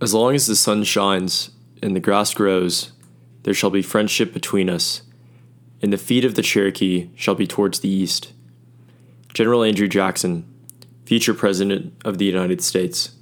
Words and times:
As 0.00 0.14
long 0.14 0.34
as 0.34 0.46
the 0.46 0.56
sun 0.56 0.84
shines 0.84 1.50
and 1.82 1.94
the 1.94 2.00
grass 2.00 2.32
grows, 2.32 2.92
there 3.42 3.52
shall 3.52 3.68
be 3.68 3.82
friendship 3.82 4.32
between 4.32 4.70
us, 4.70 5.02
and 5.82 5.92
the 5.92 5.98
feet 5.98 6.24
of 6.24 6.34
the 6.36 6.42
Cherokee 6.42 7.10
shall 7.14 7.34
be 7.34 7.46
towards 7.46 7.80
the 7.80 7.88
east. 7.90 8.32
General 9.34 9.62
Andrew 9.62 9.88
Jackson, 9.88 10.46
future 11.04 11.34
President 11.34 11.92
of 12.04 12.16
the 12.16 12.24
United 12.24 12.62
States. 12.62 13.12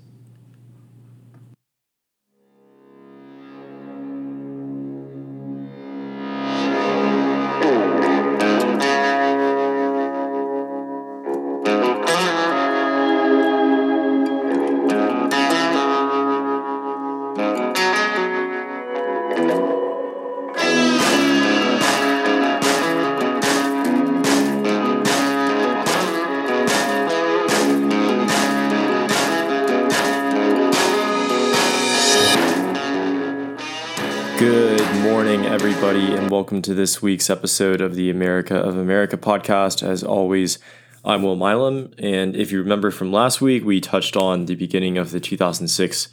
Good 34.39 35.03
morning, 35.03 35.47
everybody, 35.47 36.15
and 36.15 36.31
welcome 36.31 36.63
to 36.63 36.73
this 36.73 37.03
week's 37.03 37.29
episode 37.29 37.81
of 37.81 37.97
the 37.97 38.09
America 38.09 38.55
of 38.55 38.77
America 38.77 39.17
podcast. 39.17 39.83
As 39.83 40.05
always, 40.05 40.61
I'm 41.05 41.25
Will 41.25 41.35
Milam, 41.35 41.91
and 41.99 42.37
if 42.37 42.53
you 42.53 42.61
remember 42.61 42.93
from 42.93 43.11
last 43.11 43.41
week, 43.41 43.65
we 43.65 43.81
touched 43.81 44.17
on 44.17 44.47
the 44.47 44.55
beginning 44.55 44.97
of 44.97 45.11
the 45.11 45.19
2006 45.19 46.09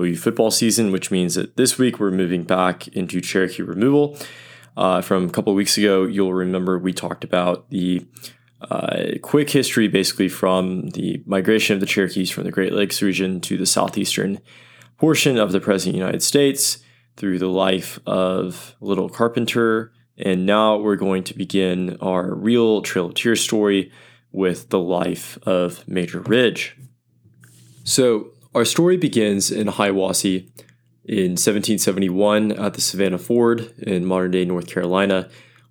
OU 0.00 0.16
football 0.16 0.50
season, 0.50 0.90
which 0.90 1.10
means 1.10 1.34
that 1.34 1.58
this 1.58 1.76
week 1.76 2.00
we're 2.00 2.10
moving 2.10 2.44
back 2.44 2.88
into 2.88 3.20
Cherokee 3.20 3.62
removal. 3.62 4.16
Uh, 4.74 5.02
from 5.02 5.26
a 5.26 5.30
couple 5.30 5.52
of 5.52 5.56
weeks 5.58 5.76
ago, 5.76 6.04
you'll 6.04 6.32
remember 6.32 6.78
we 6.78 6.94
talked 6.94 7.24
about 7.24 7.68
the 7.68 8.06
uh, 8.70 9.18
quick 9.20 9.50
history 9.50 9.86
basically 9.86 10.30
from 10.30 10.88
the 10.90 11.22
migration 11.26 11.74
of 11.74 11.80
the 11.80 11.86
Cherokees 11.86 12.30
from 12.30 12.44
the 12.44 12.50
Great 12.50 12.72
Lakes 12.72 13.02
region 13.02 13.38
to 13.42 13.58
the 13.58 13.66
southeastern 13.66 14.40
portion 14.96 15.36
of 15.36 15.52
the 15.52 15.60
present 15.60 15.94
United 15.94 16.22
States 16.22 16.78
through 17.16 17.38
the 17.38 17.48
life 17.48 17.98
of 18.06 18.74
Little 18.80 19.08
Carpenter. 19.08 19.92
And 20.18 20.46
now 20.46 20.76
we're 20.76 20.96
going 20.96 21.24
to 21.24 21.34
begin 21.34 21.96
our 22.00 22.34
real 22.34 22.82
Trail 22.82 23.06
of 23.06 23.14
Tears 23.14 23.42
story 23.42 23.92
with 24.32 24.70
the 24.70 24.78
life 24.78 25.38
of 25.42 25.86
Major 25.88 26.20
Ridge. 26.20 26.76
So, 27.84 28.32
our 28.54 28.64
story 28.64 28.96
begins 28.96 29.50
in 29.50 29.66
Hiwassee 29.66 30.48
in 31.04 31.32
1771 31.32 32.52
at 32.52 32.74
the 32.74 32.80
Savannah 32.80 33.18
Ford 33.18 33.72
in 33.78 34.04
modern 34.04 34.30
day 34.30 34.44
North 34.44 34.66
Carolina, 34.66 35.28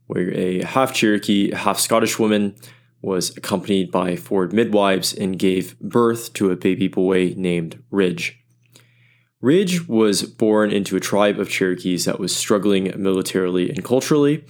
where 0.07 0.31
a 0.33 0.63
half 0.63 0.93
Cherokee, 0.93 1.53
half 1.53 1.79
Scottish 1.79 2.19
woman 2.19 2.55
was 3.01 3.35
accompanied 3.37 3.91
by 3.91 4.15
Ford 4.15 4.53
midwives 4.53 5.13
and 5.13 5.37
gave 5.37 5.79
birth 5.79 6.33
to 6.33 6.51
a 6.51 6.55
baby 6.55 6.87
boy 6.87 7.33
named 7.35 7.83
Ridge. 7.91 8.44
Ridge 9.41 9.87
was 9.87 10.23
born 10.23 10.71
into 10.71 10.95
a 10.95 11.01
tribe 11.01 11.39
of 11.39 11.49
Cherokees 11.49 12.05
that 12.05 12.19
was 12.19 12.35
struggling 12.35 12.91
militarily 12.95 13.69
and 13.69 13.83
culturally, 13.83 14.45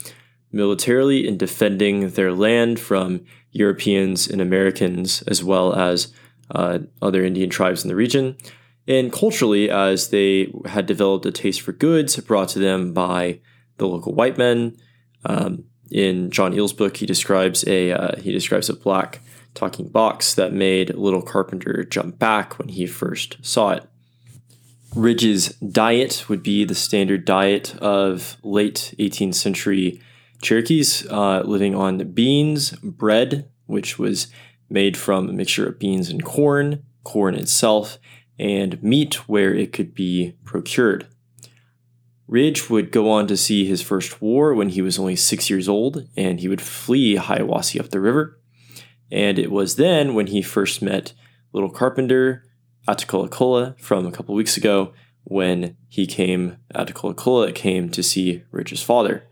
militarily 0.51 1.27
in 1.27 1.37
defending 1.37 2.11
their 2.11 2.31
land 2.31 2.79
from 2.79 3.25
Europeans 3.51 4.27
and 4.27 4.41
Americans, 4.41 5.21
as 5.23 5.43
well 5.43 5.73
as 5.73 6.13
uh, 6.51 6.79
other 7.01 7.23
Indian 7.23 7.49
tribes 7.49 7.83
in 7.83 7.89
the 7.89 7.95
region, 7.95 8.37
and 8.87 9.11
culturally 9.11 9.69
as 9.69 10.09
they 10.09 10.53
had 10.65 10.85
developed 10.85 11.25
a 11.25 11.31
taste 11.31 11.61
for 11.61 11.71
goods 11.71 12.17
brought 12.17 12.49
to 12.49 12.59
them 12.59 12.93
by 12.93 13.39
the 13.77 13.87
local 13.87 14.13
white 14.13 14.37
men. 14.37 14.77
Um, 15.25 15.65
in 15.91 16.29
John 16.31 16.53
Ehle's 16.53 16.73
book, 16.73 16.97
he 16.97 17.05
describes 17.05 17.65
a 17.67 17.91
uh, 17.91 18.19
he 18.19 18.31
describes 18.31 18.69
a 18.69 18.75
black 18.75 19.21
talking 19.53 19.87
box 19.87 20.33
that 20.35 20.53
made 20.53 20.93
Little 20.93 21.21
Carpenter 21.21 21.83
jump 21.83 22.19
back 22.19 22.59
when 22.59 22.69
he 22.69 22.85
first 22.85 23.37
saw 23.41 23.71
it. 23.71 23.87
Ridge's 24.95 25.49
diet 25.57 26.29
would 26.29 26.41
be 26.41 26.63
the 26.63 26.73
standard 26.73 27.25
diet 27.25 27.75
of 27.77 28.37
late 28.43 28.95
18th 28.97 29.35
century 29.35 30.01
Cherokees, 30.41 31.05
uh, 31.07 31.41
living 31.41 31.75
on 31.75 31.97
beans, 32.13 32.71
bread, 32.71 33.49
which 33.65 33.99
was 33.99 34.27
made 34.69 34.95
from 34.95 35.27
a 35.27 35.33
mixture 35.33 35.67
of 35.67 35.79
beans 35.79 36.09
and 36.09 36.23
corn, 36.23 36.83
corn 37.03 37.35
itself, 37.35 37.97
and 38.39 38.81
meat 38.81 39.27
where 39.27 39.53
it 39.53 39.73
could 39.73 39.93
be 39.93 40.37
procured. 40.45 41.07
Ridge 42.27 42.69
would 42.69 42.91
go 42.91 43.11
on 43.11 43.27
to 43.27 43.37
see 43.37 43.65
his 43.65 43.81
first 43.81 44.21
war 44.21 44.53
when 44.53 44.69
he 44.69 44.81
was 44.81 44.97
only 44.97 45.15
six 45.15 45.49
years 45.49 45.67
old, 45.67 46.07
and 46.15 46.39
he 46.39 46.47
would 46.47 46.61
flee 46.61 47.17
Hiwassee 47.17 47.79
up 47.79 47.89
the 47.89 47.99
river. 47.99 48.39
And 49.11 49.37
it 49.37 49.51
was 49.51 49.75
then 49.75 50.13
when 50.13 50.27
he 50.27 50.41
first 50.41 50.81
met 50.81 51.13
Little 51.53 51.69
Carpenter, 51.69 52.44
Attakullakulla 52.87 53.79
from 53.79 54.05
a 54.05 54.11
couple 54.11 54.35
weeks 54.35 54.57
ago 54.57 54.93
when 55.23 55.75
he 55.89 56.05
came, 56.05 56.57
Attakullakulla 56.73 57.53
came 57.53 57.89
to 57.89 58.03
see 58.03 58.43
Ridge's 58.51 58.83
father. 58.83 59.27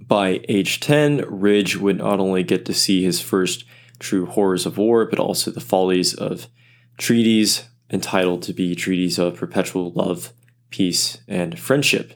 By 0.00 0.40
age 0.48 0.80
10, 0.80 1.24
Ridge 1.28 1.76
would 1.76 1.98
not 1.98 2.20
only 2.20 2.42
get 2.42 2.64
to 2.66 2.74
see 2.74 3.02
his 3.02 3.20
first 3.20 3.64
true 3.98 4.26
horrors 4.26 4.66
of 4.66 4.78
war, 4.78 5.04
but 5.04 5.18
also 5.18 5.50
the 5.50 5.60
follies 5.60 6.14
of 6.14 6.48
treaties 6.96 7.68
entitled 7.90 8.42
to 8.42 8.52
be 8.52 8.74
treaties 8.74 9.18
of 9.18 9.36
perpetual 9.36 9.92
love, 9.92 10.32
peace, 10.70 11.18
and 11.28 11.58
friendship. 11.58 12.14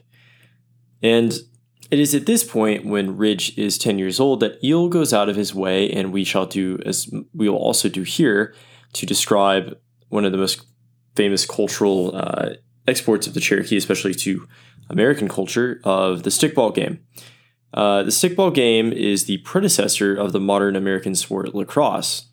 And 1.01 1.33
it 1.91 1.99
is 1.99 2.15
at 2.15 2.25
this 2.25 2.43
point 2.43 2.85
when 2.85 3.17
Ridge 3.17 3.57
is 3.57 3.77
10 3.77 3.99
years 3.99 4.19
old 4.19 4.39
that 4.39 4.61
Ehle 4.63 4.89
goes 4.89 5.13
out 5.13 5.29
of 5.29 5.35
his 5.35 5.53
way, 5.53 5.89
and 5.91 6.11
we 6.11 6.23
shall 6.23 6.47
do 6.47 6.79
as 6.85 7.09
we 7.33 7.47
will 7.47 7.57
also 7.57 7.87
do 7.87 8.01
here, 8.01 8.55
to 8.93 9.05
describe 9.05 9.77
one 10.09 10.25
of 10.25 10.31
the 10.31 10.37
most 10.37 10.65
famous 11.15 11.45
cultural 11.45 12.15
uh, 12.15 12.49
exports 12.87 13.27
of 13.27 13.33
the 13.33 13.39
Cherokee, 13.39 13.77
especially 13.77 14.13
to 14.15 14.47
American 14.89 15.27
culture, 15.27 15.81
of 15.83 16.23
the 16.23 16.29
stickball 16.29 16.73
game. 16.73 16.99
Uh, 17.73 18.03
the 18.03 18.11
stickball 18.11 18.53
game 18.53 18.93
is 18.93 19.25
the 19.25 19.37
predecessor 19.39 20.15
of 20.15 20.31
the 20.31 20.39
modern 20.39 20.75
American 20.75 21.15
sport 21.15 21.53
lacrosse. 21.53 22.29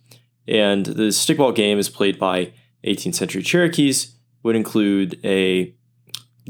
And 0.46 0.86
the 0.86 1.08
stickball 1.08 1.54
game 1.54 1.78
is 1.78 1.88
played 1.88 2.18
by 2.18 2.52
18th 2.84 3.14
century 3.14 3.42
Cherokees, 3.42 4.16
would 4.42 4.56
include 4.56 5.18
a 5.24 5.74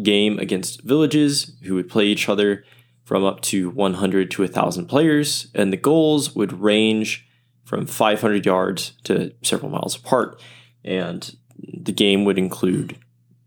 game 0.02 0.38
against 0.38 0.82
villages 0.82 1.52
who 1.62 1.74
would 1.74 1.88
play 1.88 2.06
each 2.06 2.28
other 2.28 2.64
from 3.04 3.24
up 3.24 3.40
to 3.42 3.68
100 3.70 4.30
to 4.30 4.42
1,000 4.42 4.86
players, 4.86 5.48
and 5.54 5.72
the 5.72 5.76
goals 5.76 6.34
would 6.34 6.60
range 6.60 7.26
from 7.64 7.86
500 7.86 8.46
yards 8.46 8.92
to 9.04 9.32
several 9.42 9.70
miles 9.70 9.96
apart. 9.96 10.40
And 10.84 11.36
the 11.58 11.92
game 11.92 12.24
would 12.24 12.38
include, 12.38 12.98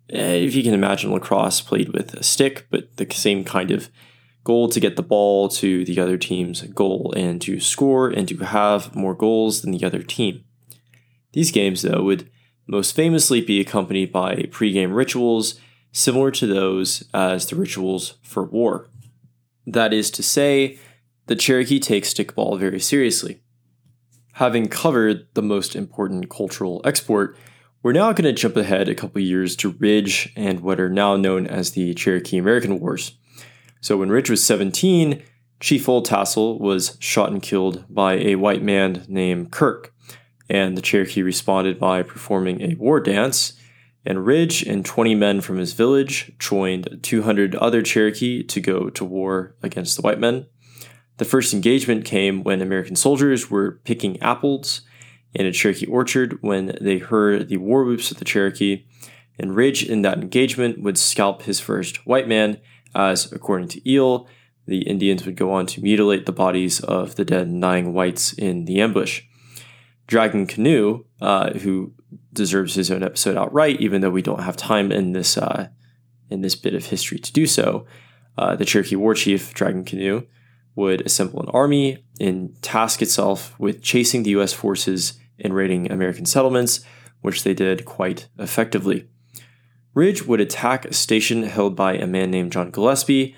eh, 0.09 0.35
if 0.35 0.56
you 0.56 0.63
can 0.63 0.73
imagine 0.73 1.12
lacrosse 1.12 1.62
played 1.62 1.90
with 1.90 2.13
a 2.13 2.23
stick, 2.23 2.68
but 2.69 2.96
the 2.97 3.07
same 3.12 3.44
kind 3.44 3.72
of 3.72 3.90
goal 4.44 4.69
to 4.69 4.79
get 4.79 4.96
the 4.96 5.03
ball 5.03 5.50
to 5.50 5.84
the 5.85 6.00
other 6.00 6.18
team's 6.18 6.62
goal 6.62 7.13
and 7.18 7.41
to 7.41 7.59
score 7.59 8.09
and 8.09 8.28
to 8.28 8.38
have 8.38 8.95
more 8.95 9.16
goals 9.16 9.62
than 9.62 9.72
the 9.72 9.84
other 9.84 10.03
team. 10.03 10.44
These 11.34 11.51
games, 11.51 11.81
though, 11.81 12.03
would 12.03 12.29
most 12.68 12.95
famously 12.95 13.41
be 13.41 13.59
accompanied 13.59 14.12
by 14.12 14.35
pregame 14.51 14.95
rituals 14.95 15.59
similar 15.91 16.31
to 16.31 16.47
those 16.47 17.07
as 17.13 17.47
the 17.47 17.56
rituals 17.56 18.18
for 18.22 18.44
war. 18.44 18.88
That 19.66 19.94
is 19.94 20.12
to 20.12 20.24
say, 20.24 20.78
the 21.28 21.35
Cherokee 21.35 21.79
takes 21.79 22.13
stickball 22.13 22.59
very 22.59 22.79
seriously. 22.79 23.41
Having 24.35 24.68
covered 24.68 25.28
the 25.34 25.41
most 25.41 25.78
important 25.78 26.29
cultural 26.29 26.81
export, 26.84 27.38
we're 27.81 27.94
now 27.94 28.12
going 28.12 28.25
to 28.25 28.34
jump 28.34 28.57
ahead 28.57 28.90
a 28.90 28.94
couple 28.94 29.22
years 29.22 29.56
to 29.56 29.69
Ridge 29.69 30.33
and 30.36 30.60
what 30.60 30.77
are 30.77 30.89
now 30.89 31.15
known 31.15 31.48
as 31.48 31.71
the 31.71 31.94
Cherokee 31.94 32.38
American 32.38 32.81
Wars. 32.81 33.18
So 33.80 33.95
when 33.95 34.10
Ridge 34.10 34.30
was 34.30 34.44
17, 34.44 35.24
Chief 35.62 35.86
Oldtassel 35.86 36.60
was 36.60 36.98
shot 37.00 37.31
and 37.31 37.42
killed 37.42 37.86
by 37.88 38.15
a 38.15 38.36
white 38.36 38.62
man 38.62 39.06
named 39.07 39.51
Kirk, 39.51 39.94
and 40.50 40.77
the 40.77 40.81
Cherokee 40.81 41.21
responded 41.21 41.80
by 41.80 42.04
performing 42.04 42.62
a 42.62 42.75
war 42.75 43.00
dance. 43.00 43.54
And 44.06 44.25
Ridge 44.25 44.63
and 44.63 44.86
20 44.86 45.15
men 45.15 45.39
from 45.39 45.60
his 45.60 45.71
village 45.71 46.33
joined 46.39 47.00
200 47.04 47.56
other 47.56 47.81
Cherokee 47.81 48.44
to 48.44 48.60
go 48.60 48.89
to 48.89 49.06
war 49.06 49.56
against 49.63 49.95
the 49.95 50.01
white 50.01 50.19
men. 50.19 50.48
The 51.17 51.25
first 51.25 51.53
engagement 51.53 52.06
came 52.06 52.44
when 52.44 52.62
American 52.62 52.95
soldiers 52.95 53.50
were 53.50 53.79
picking 53.83 54.21
apples 54.21 54.81
in 55.33 55.45
a 55.45 55.51
Cherokee 55.51 55.85
orchard 55.85 56.38
when 56.41 56.77
they 56.81 56.97
heard 56.97 57.50
the 57.50 57.57
war 57.57 57.83
whoops 57.83 58.12
of 58.12 58.17
the 58.17 58.25
Cherokee, 58.25 58.85
and 59.38 59.56
Ridge 59.56 59.83
in 59.83 60.01
that 60.01 60.17
engagement 60.17 60.81
would 60.81 60.97
scalp 60.97 61.44
his 61.44 61.59
first 61.59 62.06
white 62.06 62.27
man, 62.27 62.59
as, 62.94 63.31
according 63.31 63.67
to 63.69 63.81
Ehle, 63.81 64.27
the 64.65 64.81
Indians 64.81 65.25
would 65.25 65.35
go 65.35 65.51
on 65.51 65.65
to 65.67 65.81
mutilate 65.81 66.25
the 66.25 66.31
bodies 66.31 66.79
of 66.79 67.15
the 67.15 67.25
dead 67.25 67.47
and 67.47 67.62
dying 67.62 67.94
whites 67.94 68.33
in 68.33 68.65
the 68.65 68.81
ambush. 68.81 69.23
Dragging 70.07 70.47
Canoe, 70.47 71.03
uh, 71.21 71.51
who 71.51 71.94
deserves 72.33 72.75
his 72.75 72.89
own 72.91 73.03
episode 73.03 73.38
outright, 73.38 73.79
even 73.81 74.01
though 74.01 74.09
we 74.09 74.21
don't 74.21 74.44
have 74.44 74.57
time 74.57 74.91
in 74.91 75.13
this 75.13 75.38
uh, 75.38 75.69
in 76.29 76.41
this 76.41 76.56
bit 76.56 76.73
of 76.73 76.85
history 76.85 77.19
to 77.19 77.33
do 77.33 77.45
so. 77.45 77.85
Uh, 78.38 78.56
the 78.56 78.65
Cherokee 78.65 78.95
war 78.95 79.13
chief, 79.13 79.53
Dragging 79.53 79.85
Canoe, 79.85 80.25
would 80.75 81.06
assemble 81.06 81.42
an 81.42 81.50
army 81.50 82.04
and 82.19 82.62
task 82.62 83.01
itself 83.01 83.57
with 83.60 83.81
chasing 83.81 84.24
the 84.24 84.31
U.S. 84.31 84.54
forces 84.54 85.18
and 85.39 85.54
raiding 85.54 85.92
American 85.92 86.25
settlements, 86.25 86.81
which 87.22 87.44
they 87.44 87.54
did 87.54 87.86
quite 87.86 88.27
effectively. 88.38 89.07
Ridge 89.94 90.25
would 90.25 90.42
attack 90.42 90.86
a 90.86 90.94
station 90.94 91.44
held 91.44 91.75
by 91.75 91.94
a 91.94 92.06
man 92.06 92.30
named 92.30 92.51
John 92.51 92.69
Gillespie, 92.69 93.36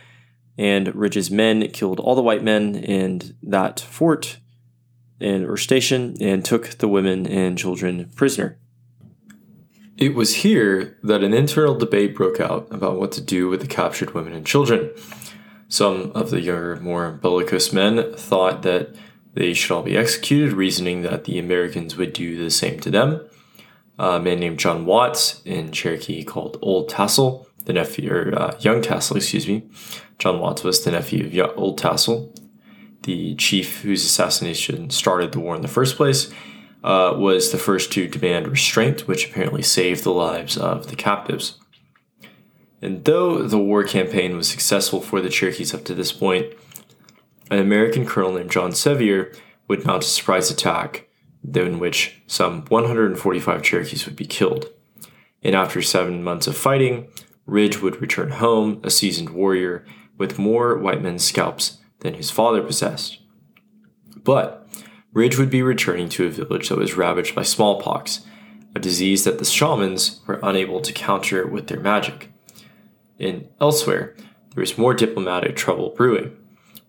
and 0.58 0.94
Ridge's 0.96 1.30
men 1.30 1.70
killed 1.70 2.00
all 2.00 2.16
the 2.16 2.24
white 2.24 2.44
men 2.44 2.76
in 2.76 3.36
that 3.44 3.80
fort 3.80 4.40
and 5.20 5.46
or 5.46 5.58
station 5.58 6.16
and 6.20 6.44
took 6.44 6.78
the 6.78 6.88
women 6.88 7.28
and 7.28 7.58
children 7.58 8.10
prisoner. 8.16 8.58
It 9.98 10.14
was 10.14 10.36
here 10.36 10.98
that 11.04 11.24
an 11.24 11.34
internal 11.34 11.76
debate 11.76 12.16
broke 12.16 12.40
out 12.40 12.68
about 12.72 13.00
what 13.00 13.12
to 13.14 13.22
do 13.22 13.50
with 13.50 13.62
the 13.62 13.68
captured 13.68 14.14
women 14.14 14.34
and 14.34 14.46
children. 14.46 14.92
Some 15.70 16.12
of 16.16 16.30
the 16.30 16.40
younger, 16.40 16.78
more 16.78 17.12
bellicose 17.12 17.74
men 17.74 18.14
thought 18.14 18.62
that 18.64 18.96
they 19.34 19.54
should 19.54 19.74
all 19.76 19.84
be 19.84 19.98
executed, 19.98 20.54
reasoning 20.54 21.02
that 21.04 21.26
the 21.26 21.38
Americans 21.38 21.98
would 21.98 22.14
do 22.14 22.42
the 22.42 22.50
same 22.50 22.80
to 22.80 22.90
them. 22.90 23.28
A 24.00 24.20
man 24.20 24.40
named 24.40 24.60
John 24.60 24.86
Watts 24.86 25.42
in 25.44 25.72
Cherokee 25.72 26.24
called 26.24 26.58
Old 26.62 26.90
Tassel, 26.90 27.48
the 27.66 27.74
nephew, 27.74 28.12
or 28.12 28.34
uh, 28.34 28.58
Young 28.60 28.82
Tassel, 28.82 29.18
excuse 29.18 29.48
me. 29.48 29.64
John 30.20 30.40
Watts 30.40 30.64
was 30.64 30.84
the 30.84 30.92
nephew 30.92 31.44
of 31.44 31.58
Old 31.58 31.78
Tassel, 31.78 32.34
the 33.04 33.36
chief 33.36 33.82
whose 33.82 34.06
assassination 34.06 34.90
started 34.90 35.32
the 35.34 35.40
war 35.40 35.56
in 35.56 35.62
the 35.62 35.68
first 35.68 35.98
place, 35.98 36.32
uh, 36.84 37.14
was 37.18 37.52
the 37.52 37.58
first 37.58 37.92
to 37.94 38.08
demand 38.08 38.48
restraint, 38.48 39.08
which 39.08 39.30
apparently 39.30 39.62
saved 39.62 40.04
the 40.04 40.12
lives 40.12 40.58
of 40.58 40.88
the 40.88 40.96
captives. 40.96 41.58
And 42.82 43.04
though 43.06 43.42
the 43.44 43.58
war 43.58 43.84
campaign 43.84 44.36
was 44.36 44.48
successful 44.48 45.02
for 45.02 45.22
the 45.22 45.30
Cherokees 45.30 45.74
up 45.74 45.84
to 45.86 45.96
this 45.96 46.12
point, 46.12 46.54
an 47.50 47.60
American 47.60 48.06
colonel 48.06 48.34
named 48.34 48.52
John 48.52 48.72
Sevier 48.72 49.32
would 49.68 49.86
mount 49.86 50.04
a 50.04 50.08
surprise 50.08 50.52
attack 50.52 51.08
in 51.56 51.80
which 51.80 52.22
some 52.28 52.66
145 52.66 53.64
Cherokees 53.64 54.06
would 54.06 54.16
be 54.16 54.26
killed. 54.26 54.70
And 55.42 55.56
after 55.56 55.82
seven 55.82 56.24
months 56.24 56.48
of 56.48 56.58
fighting, 56.58 57.08
Ridge 57.46 57.82
would 57.82 58.02
return 58.02 58.32
home 58.32 58.82
a 58.84 58.90
seasoned 58.90 59.30
warrior 59.30 59.86
with 60.18 60.40
more 60.40 60.78
white 60.78 61.02
men's 61.02 61.24
scalps 61.24 61.78
than 62.00 62.16
his 62.16 62.30
father 62.30 62.62
possessed. 62.62 63.20
But 64.24 64.68
Ridge 65.14 65.38
would 65.38 65.50
be 65.50 65.62
returning 65.62 66.10
to 66.10 66.26
a 66.26 66.30
village 66.30 66.70
that 66.70 66.78
was 66.78 66.98
ravaged 66.98 67.34
by 67.34 67.44
smallpox, 67.44 68.26
a 68.76 68.80
disease 68.80 69.24
that 69.24 69.40
the 69.40 69.46
shamans 69.46 70.20
were 70.28 70.40
unable 70.44 70.82
to 70.82 70.94
counter 70.94 71.48
with 71.48 71.68
their 71.68 71.80
magic. 71.80 72.32
In 73.20 73.50
elsewhere, 73.60 74.16
there 74.54 74.62
was 74.62 74.78
more 74.78 74.94
diplomatic 74.94 75.56
trouble 75.56 75.90
brewing, 75.90 76.36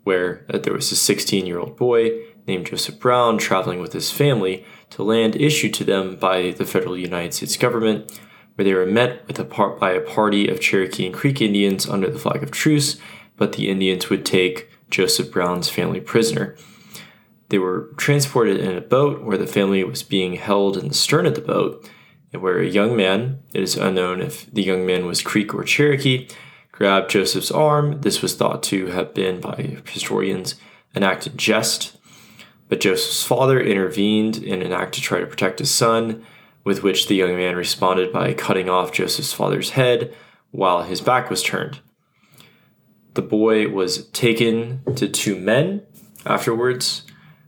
where 0.05 0.45
uh, 0.53 0.59
there 0.59 0.73
was 0.73 0.93
a 0.93 0.97
16 0.97 1.47
year 1.47 1.59
old 1.59 1.77
boy 1.77 2.23
named 2.47 2.67
Joseph 2.67 2.99
Brown 2.99 3.39
traveling 3.39 3.81
with 3.81 3.93
his 3.93 4.11
family 4.11 4.65
to 4.91 5.03
land 5.03 5.37
issued 5.37 5.75
to 5.75 5.85
them 5.85 6.17
by 6.17 6.51
the 6.51 6.65
federal 6.65 6.97
United 6.97 7.35
States 7.35 7.57
government, 7.57 8.19
where 8.55 8.65
they 8.65 8.75
were 8.75 8.87
met 8.87 9.27
with 9.27 9.39
a 9.39 9.45
part 9.45 9.79
by 9.79 9.93
a 9.93 10.01
party 10.01 10.49
of 10.49 10.61
Cherokee 10.61 11.07
and 11.07 11.15
Creek 11.15 11.41
Indians 11.41 11.89
under 11.89 12.11
the 12.11 12.19
flag 12.19 12.43
of 12.43 12.51
truce, 12.51 12.99
but 13.37 13.53
the 13.53 13.69
Indians 13.69 14.11
would 14.11 14.27
take 14.27 14.71
Joseph 14.91 15.31
Brown's 15.31 15.69
family 15.69 16.01
prisoner. 16.01 16.57
They 17.51 17.59
were 17.59 17.91
transported 17.97 18.61
in 18.61 18.77
a 18.77 18.83
boat 18.83 19.23
where 19.23 19.39
the 19.39 19.47
family 19.47 19.85
was 19.85 20.03
being 20.03 20.35
held 20.35 20.77
in 20.77 20.89
the 20.89 20.95
stern 20.95 21.27
of 21.27 21.35
the 21.35 21.41
boat, 21.41 21.83
and 21.85 21.93
where 22.33 22.59
a 22.59 22.67
young 22.67 22.97
man, 22.97 23.41
it 23.55 23.63
is 23.63 23.77
unknown 23.77 24.21
if 24.21 24.51
the 24.53 24.63
young 24.63 24.87
man 24.87 25.07
was 25.07 25.23
Creek 25.23 25.55
or 25.55 25.65
Cherokee, 25.65 26.29
grabbed 26.73 27.11
Joseph's 27.11 27.51
arm. 27.51 28.03
This 28.03 28.23
was 28.23 28.35
thought 28.35 28.63
to 28.65 28.87
have 28.89 29.15
been, 29.15 29.41
by 29.41 29.81
historians, 29.87 30.55
an 30.95 31.03
act 31.03 31.27
of 31.27 31.37
jest. 31.37 31.97
But 32.69 32.81
Joseph's 32.81 33.25
father 33.25 33.61
intervened 33.61 34.37
in 34.43 34.63
an 34.63 34.73
act 34.73 34.95
to 34.95 35.01
try 35.01 35.21
to 35.21 35.27
protect 35.27 35.59
his 35.59 35.71
son, 35.71 36.25
with 36.65 36.83
which 36.83 37.09
the 37.09 37.15
young 37.15 37.35
man 37.35 37.57
responded 37.57 38.13
by 38.13 38.35
cutting 38.35 38.69
off 38.69 38.93
Joseph's 38.93 39.33
father's 39.33 39.71
head 39.71 40.15
while 40.51 40.83
his 40.83 41.01
back 41.01 41.31
was 41.31 41.43
turned. 41.43 41.81
The 43.15 43.23
boy 43.23 43.69
was 43.69 44.07
taken 44.09 44.83
to 44.95 45.09
two 45.09 45.35
men 45.35 45.83
afterwards. 46.27 47.05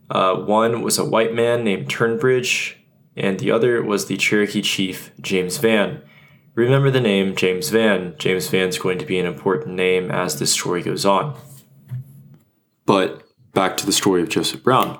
Uh, 0.09 0.35
one 0.35 0.81
was 0.81 0.97
a 0.97 1.05
white 1.05 1.33
man 1.33 1.63
named 1.63 1.87
Turnbridge, 1.87 2.75
and 3.15 3.39
the 3.39 3.51
other 3.51 3.83
was 3.83 4.05
the 4.05 4.17
Cherokee 4.17 4.61
chief 4.61 5.11
James 5.19 5.57
Vann. 5.57 6.01
Remember 6.55 6.91
the 6.91 6.99
name 6.99 7.35
James 7.35 7.69
Vann. 7.69 8.15
James 8.17 8.47
Vann's 8.49 8.77
going 8.77 8.99
to 8.99 9.05
be 9.05 9.19
an 9.19 9.25
important 9.25 9.75
name 9.75 10.11
as 10.11 10.39
this 10.39 10.51
story 10.51 10.81
goes 10.81 11.05
on. 11.05 11.35
But 12.85 13.23
back 13.53 13.77
to 13.77 13.85
the 13.85 13.91
story 13.91 14.21
of 14.21 14.29
Joseph 14.29 14.63
Brown. 14.63 14.99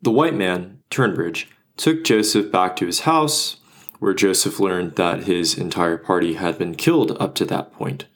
The 0.00 0.10
white 0.10 0.34
man, 0.34 0.80
Turnbridge, 0.90 1.46
took 1.76 2.04
Joseph 2.04 2.50
back 2.50 2.76
to 2.76 2.86
his 2.86 3.00
house, 3.00 3.56
where 3.98 4.14
Joseph 4.14 4.58
learned 4.58 4.96
that 4.96 5.24
his 5.24 5.56
entire 5.56 5.96
party 5.96 6.34
had 6.34 6.58
been 6.58 6.74
killed 6.74 7.16
up 7.20 7.34
to 7.36 7.44
that 7.46 7.72
point. 7.72 8.06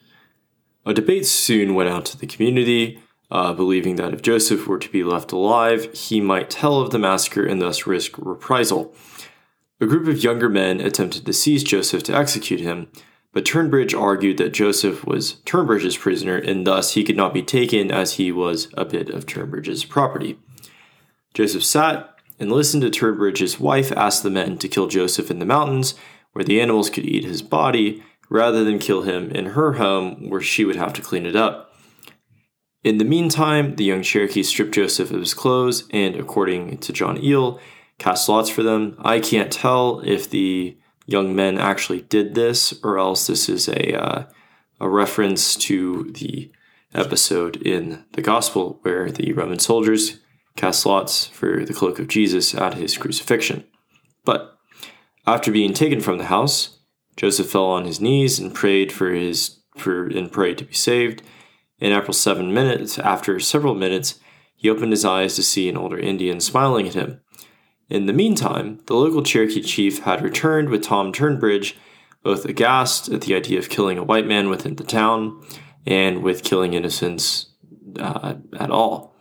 A 0.85 0.93
debate 0.93 1.25
soon 1.25 1.75
went 1.75 1.89
out 1.89 2.05
to 2.05 2.17
the 2.17 2.27
community, 2.27 3.01
uh, 3.29 3.53
believing 3.53 3.97
that 3.97 4.13
if 4.13 4.21
Joseph 4.21 4.67
were 4.67 4.79
to 4.79 4.89
be 4.89 5.03
left 5.03 5.31
alive, 5.31 5.93
he 5.93 6.21
might 6.21 6.49
tell 6.49 6.79
of 6.79 6.91
the 6.91 6.99
massacre 6.99 7.45
and 7.45 7.61
thus 7.61 7.85
risk 7.85 8.17
reprisal. 8.17 8.93
A 9.79 9.85
group 9.85 10.07
of 10.07 10.23
younger 10.23 10.49
men 10.49 10.81
attempted 10.81 11.25
to 11.25 11.33
seize 11.33 11.63
Joseph 11.63 12.01
to 12.03 12.15
execute 12.15 12.59
him, 12.59 12.87
but 13.31 13.45
Turnbridge 13.45 13.93
argued 13.93 14.37
that 14.37 14.53
Joseph 14.53 15.05
was 15.05 15.33
Turnbridge's 15.45 15.95
prisoner 15.95 16.35
and 16.35 16.65
thus 16.65 16.93
he 16.93 17.03
could 17.03 17.15
not 17.15 17.33
be 17.33 17.43
taken 17.43 17.91
as 17.91 18.13
he 18.13 18.31
was 18.31 18.69
a 18.73 18.85
bit 18.85 19.09
of 19.09 19.27
Turnbridge's 19.27 19.85
property. 19.85 20.39
Joseph 21.35 21.63
sat 21.63 22.15
and 22.39 22.51
listened 22.51 22.81
to 22.81 22.89
Turnbridge's 22.89 23.59
wife 23.59 23.91
ask 23.91 24.23
the 24.23 24.31
men 24.31 24.57
to 24.57 24.67
kill 24.67 24.87
Joseph 24.87 25.29
in 25.29 25.37
the 25.37 25.45
mountains 25.45 25.93
where 26.33 26.45
the 26.45 26.59
animals 26.59 26.89
could 26.89 27.05
eat 27.05 27.23
his 27.23 27.43
body 27.43 28.03
rather 28.29 28.63
than 28.63 28.79
kill 28.79 29.03
him 29.03 29.29
in 29.29 29.47
her 29.47 29.73
home 29.73 30.27
where 30.27 30.41
she 30.41 30.65
would 30.65 30.75
have 30.75 30.93
to 30.93 31.03
clean 31.03 31.27
it 31.27 31.35
up. 31.35 31.75
In 32.83 32.97
the 32.97 33.05
meantime, 33.05 33.75
the 33.75 33.83
young 33.83 34.01
Cherokee 34.01 34.43
stripped 34.43 34.73
Joseph 34.73 35.11
of 35.11 35.19
his 35.19 35.33
clothes 35.33 35.87
and, 35.91 36.15
according 36.15 36.77
to 36.79 36.93
John 36.93 37.17
Ehle, 37.17 37.59
cast 37.99 38.29
lots 38.29 38.49
for 38.49 38.63
them. 38.63 38.95
I 38.99 39.19
can't 39.19 39.51
tell 39.51 40.01
if 40.01 40.29
the 40.29 40.77
young 41.05 41.35
men 41.35 41.57
actually 41.57 42.01
did 42.01 42.35
this 42.35 42.73
or 42.83 42.97
else 42.97 43.27
this 43.27 43.49
is 43.49 43.67
a, 43.67 43.99
uh, 43.99 44.23
a 44.79 44.89
reference 44.89 45.55
to 45.55 46.11
the 46.11 46.51
episode 46.93 47.57
in 47.57 48.05
the 48.13 48.21
Gospel 48.21 48.79
where 48.81 49.11
the 49.11 49.33
Roman 49.33 49.59
soldiers 49.59 50.19
cast 50.55 50.85
lots 50.85 51.27
for 51.27 51.63
the 51.63 51.73
cloak 51.73 51.99
of 51.99 52.07
Jesus 52.07 52.53
at 52.53 52.73
his 52.73 52.97
crucifixion. 52.97 53.63
But 54.25 54.57
after 55.25 55.51
being 55.51 55.73
taken 55.73 56.01
from 56.01 56.17
the 56.17 56.25
house, 56.25 56.79
Joseph 57.15 57.49
fell 57.49 57.65
on 57.65 57.85
his 57.85 58.01
knees 58.01 58.39
and 58.39 58.53
prayed 58.53 58.91
for 58.91 59.11
his 59.11 59.59
for 59.75 60.07
and 60.07 60.31
prayed 60.31 60.57
to 60.57 60.65
be 60.65 60.73
saved. 60.73 61.21
And 61.79 61.93
after 61.93 62.11
seven 62.11 62.53
minutes, 62.53 62.97
after 62.97 63.39
several 63.39 63.75
minutes, 63.75 64.19
he 64.55 64.69
opened 64.69 64.91
his 64.91 65.05
eyes 65.05 65.35
to 65.35 65.43
see 65.43 65.69
an 65.69 65.77
older 65.77 65.99
Indian 65.99 66.39
smiling 66.39 66.87
at 66.87 66.95
him. 66.95 67.21
In 67.89 68.05
the 68.05 68.13
meantime, 68.13 68.79
the 68.87 68.95
local 68.95 69.23
Cherokee 69.23 69.61
chief 69.61 69.99
had 69.99 70.21
returned 70.21 70.69
with 70.69 70.83
Tom 70.83 71.13
Turnbridge, 71.13 71.75
both 72.21 72.43
aghast 72.43 73.07
at 73.09 73.21
the 73.21 73.35
idea 73.35 73.59
of 73.59 73.69
killing 73.69 73.97
a 73.97 74.03
white 74.03 74.27
man 74.27 74.49
within 74.49 74.75
the 74.75 74.83
town 74.83 75.41
and 75.85 76.21
with 76.21 76.43
killing 76.43 76.73
innocents 76.73 77.47
uh, 77.97 78.35
at 78.59 78.69
all. 78.69 79.15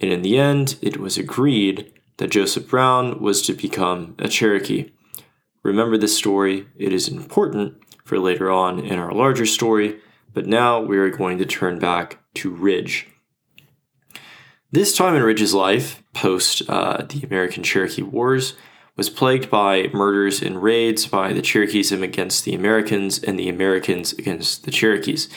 And 0.00 0.10
in 0.10 0.22
the 0.22 0.38
end, 0.38 0.78
it 0.80 0.96
was 0.96 1.18
agreed 1.18 1.92
that 2.16 2.30
Joseph 2.30 2.68
Brown 2.68 3.20
was 3.20 3.42
to 3.42 3.52
become 3.52 4.16
a 4.18 4.28
Cherokee. 4.28 4.90
Remember 5.62 5.98
this 5.98 6.16
story, 6.16 6.66
it 6.76 6.92
is 6.92 7.08
important 7.08 7.74
for 8.04 8.18
later 8.18 8.50
on 8.50 8.80
in 8.80 8.98
our 8.98 9.12
larger 9.12 9.46
story, 9.46 10.00
but 10.32 10.46
now 10.46 10.80
we 10.80 10.96
are 10.98 11.10
going 11.10 11.38
to 11.38 11.46
turn 11.46 11.78
back 11.78 12.18
to 12.34 12.50
Ridge. 12.50 13.11
This 14.74 14.96
time 14.96 15.14
in 15.14 15.22
Ridge's 15.22 15.52
life, 15.52 16.02
post 16.14 16.62
uh, 16.66 17.04
the 17.06 17.22
American 17.24 17.62
Cherokee 17.62 18.00
Wars, 18.00 18.54
was 18.96 19.10
plagued 19.10 19.50
by 19.50 19.88
murders 19.92 20.40
and 20.40 20.62
raids 20.62 21.06
by 21.06 21.34
the 21.34 21.42
Cherokees 21.42 21.92
against 21.92 22.46
the 22.46 22.54
Americans 22.54 23.22
and 23.22 23.38
the 23.38 23.50
Americans 23.50 24.14
against 24.14 24.64
the 24.64 24.70
Cherokees. 24.70 25.28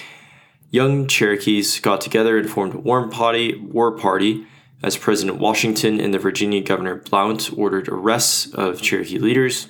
Young 0.72 1.06
Cherokees 1.06 1.82
got 1.82 2.00
together 2.00 2.38
and 2.38 2.50
formed 2.50 2.76
a 2.76 2.78
war 2.78 3.10
party, 3.10 3.58
war 3.58 3.92
party 3.98 4.48
as 4.82 4.96
President 4.96 5.38
Washington 5.38 6.00
and 6.00 6.14
the 6.14 6.20
Virginia 6.20 6.62
Governor 6.62 6.96
Blount 6.96 7.52
ordered 7.58 7.90
arrests 7.90 8.54
of 8.54 8.82
Cherokee 8.82 9.20
leaders. 9.20 9.68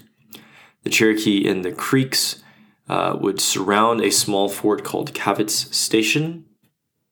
The 0.83 0.91
Cherokee 0.91 1.49
and 1.49 1.65
the 1.65 1.71
Creeks 1.71 2.43
uh, 2.87 3.17
would 3.19 3.41
surround 3.41 4.01
a 4.01 4.11
small 4.11 4.47
fort 4.47 4.83
called 4.83 5.15
Cavett's 5.15 5.75
Station 5.75 6.45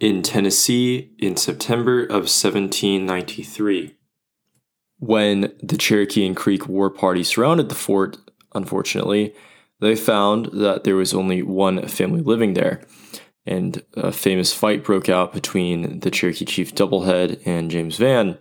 in 0.03 0.21
Tennessee 0.21 1.11
in 1.17 1.37
September 1.37 2.03
of 2.03 2.27
1793. 2.27 3.95
when 5.05 5.53
the 5.61 5.77
Cherokee 5.77 6.25
and 6.25 6.35
Creek 6.35 6.67
War 6.67 6.89
Party 6.89 7.23
surrounded 7.23 7.67
the 7.67 7.75
fort, 7.75 8.17
unfortunately, 8.55 9.33
they 9.81 9.95
found 9.95 10.45
that 10.53 10.85
there 10.85 10.95
was 10.95 11.13
only 11.13 11.41
one 11.41 11.87
family 11.87 12.21
living 12.21 12.53
there. 12.53 12.81
And 13.45 13.83
a 13.95 14.13
famous 14.13 14.53
fight 14.53 14.85
broke 14.85 15.09
out 15.09 15.33
between 15.33 15.99
the 15.99 16.09
Cherokee 16.09 16.45
chief 16.45 16.73
Doublehead 16.73 17.41
and 17.45 17.69
James 17.69 17.97
Vann, 17.97 18.37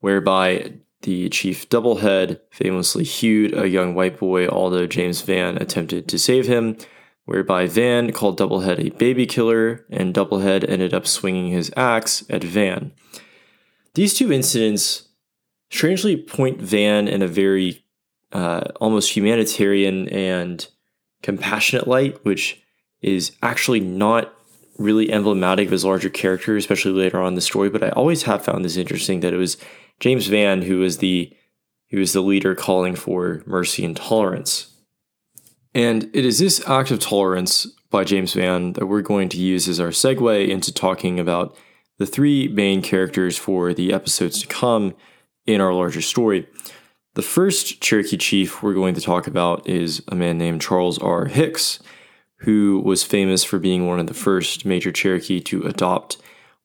whereby 0.00 0.72
the 1.02 1.28
chief 1.28 1.68
Doublehead 1.68 2.40
famously 2.50 3.04
hewed 3.04 3.52
a 3.52 3.68
young 3.68 3.94
white 3.94 4.18
boy, 4.18 4.48
although 4.48 4.86
James 4.86 5.20
Vann 5.20 5.58
attempted 5.58 6.08
to 6.08 6.18
save 6.18 6.46
him, 6.46 6.78
whereby 7.28 7.66
Vann 7.66 8.10
called 8.10 8.38
Doublehead 8.38 8.78
a 8.78 8.96
baby 8.96 9.26
killer, 9.26 9.84
and 9.90 10.14
Doublehead 10.14 10.66
ended 10.66 10.94
up 10.94 11.06
swinging 11.06 11.48
his 11.48 11.70
axe 11.76 12.24
at 12.30 12.42
Vann. 12.42 12.90
These 13.92 14.14
two 14.14 14.32
incidents 14.32 15.08
strangely 15.70 16.16
point 16.16 16.58
Vann 16.58 17.06
in 17.06 17.20
a 17.20 17.28
very 17.28 17.84
uh, 18.32 18.62
almost 18.80 19.14
humanitarian 19.14 20.08
and 20.08 20.66
compassionate 21.22 21.86
light, 21.86 22.24
which 22.24 22.62
is 23.02 23.32
actually 23.42 23.80
not 23.80 24.34
really 24.78 25.12
emblematic 25.12 25.66
of 25.66 25.72
his 25.72 25.84
larger 25.84 26.08
character, 26.08 26.56
especially 26.56 26.92
later 26.92 27.20
on 27.20 27.28
in 27.28 27.34
the 27.34 27.42
story. 27.42 27.68
But 27.68 27.84
I 27.84 27.90
always 27.90 28.22
have 28.22 28.42
found 28.42 28.64
this 28.64 28.78
interesting 28.78 29.20
that 29.20 29.34
it 29.34 29.38
was 29.38 29.58
James 30.00 30.28
Vann 30.28 30.62
who 30.62 30.78
was 30.78 30.96
the 30.98 31.30
who 31.90 31.98
was 31.98 32.14
the 32.14 32.22
leader 32.22 32.54
calling 32.54 32.94
for 32.94 33.42
mercy 33.44 33.84
and 33.84 33.94
tolerance. 33.94 34.77
And 35.78 36.10
it 36.12 36.24
is 36.24 36.40
this 36.40 36.60
act 36.68 36.90
of 36.90 36.98
tolerance 36.98 37.64
by 37.88 38.02
James 38.02 38.32
Vann 38.32 38.72
that 38.72 38.86
we're 38.86 39.00
going 39.00 39.28
to 39.28 39.38
use 39.38 39.68
as 39.68 39.78
our 39.78 39.90
segue 39.90 40.48
into 40.48 40.74
talking 40.74 41.20
about 41.20 41.56
the 41.98 42.06
three 42.06 42.48
main 42.48 42.82
characters 42.82 43.38
for 43.38 43.72
the 43.72 43.92
episodes 43.92 44.40
to 44.40 44.48
come 44.48 44.96
in 45.46 45.60
our 45.60 45.72
larger 45.72 46.02
story. 46.02 46.48
The 47.14 47.22
first 47.22 47.80
Cherokee 47.80 48.16
chief 48.16 48.60
we're 48.60 48.74
going 48.74 48.96
to 48.96 49.00
talk 49.00 49.28
about 49.28 49.68
is 49.68 50.02
a 50.08 50.16
man 50.16 50.36
named 50.36 50.62
Charles 50.62 50.98
R. 50.98 51.26
Hicks, 51.26 51.78
who 52.38 52.82
was 52.84 53.04
famous 53.04 53.44
for 53.44 53.60
being 53.60 53.86
one 53.86 54.00
of 54.00 54.08
the 54.08 54.14
first 54.14 54.64
major 54.64 54.90
Cherokee 54.90 55.40
to 55.42 55.62
adopt 55.62 56.16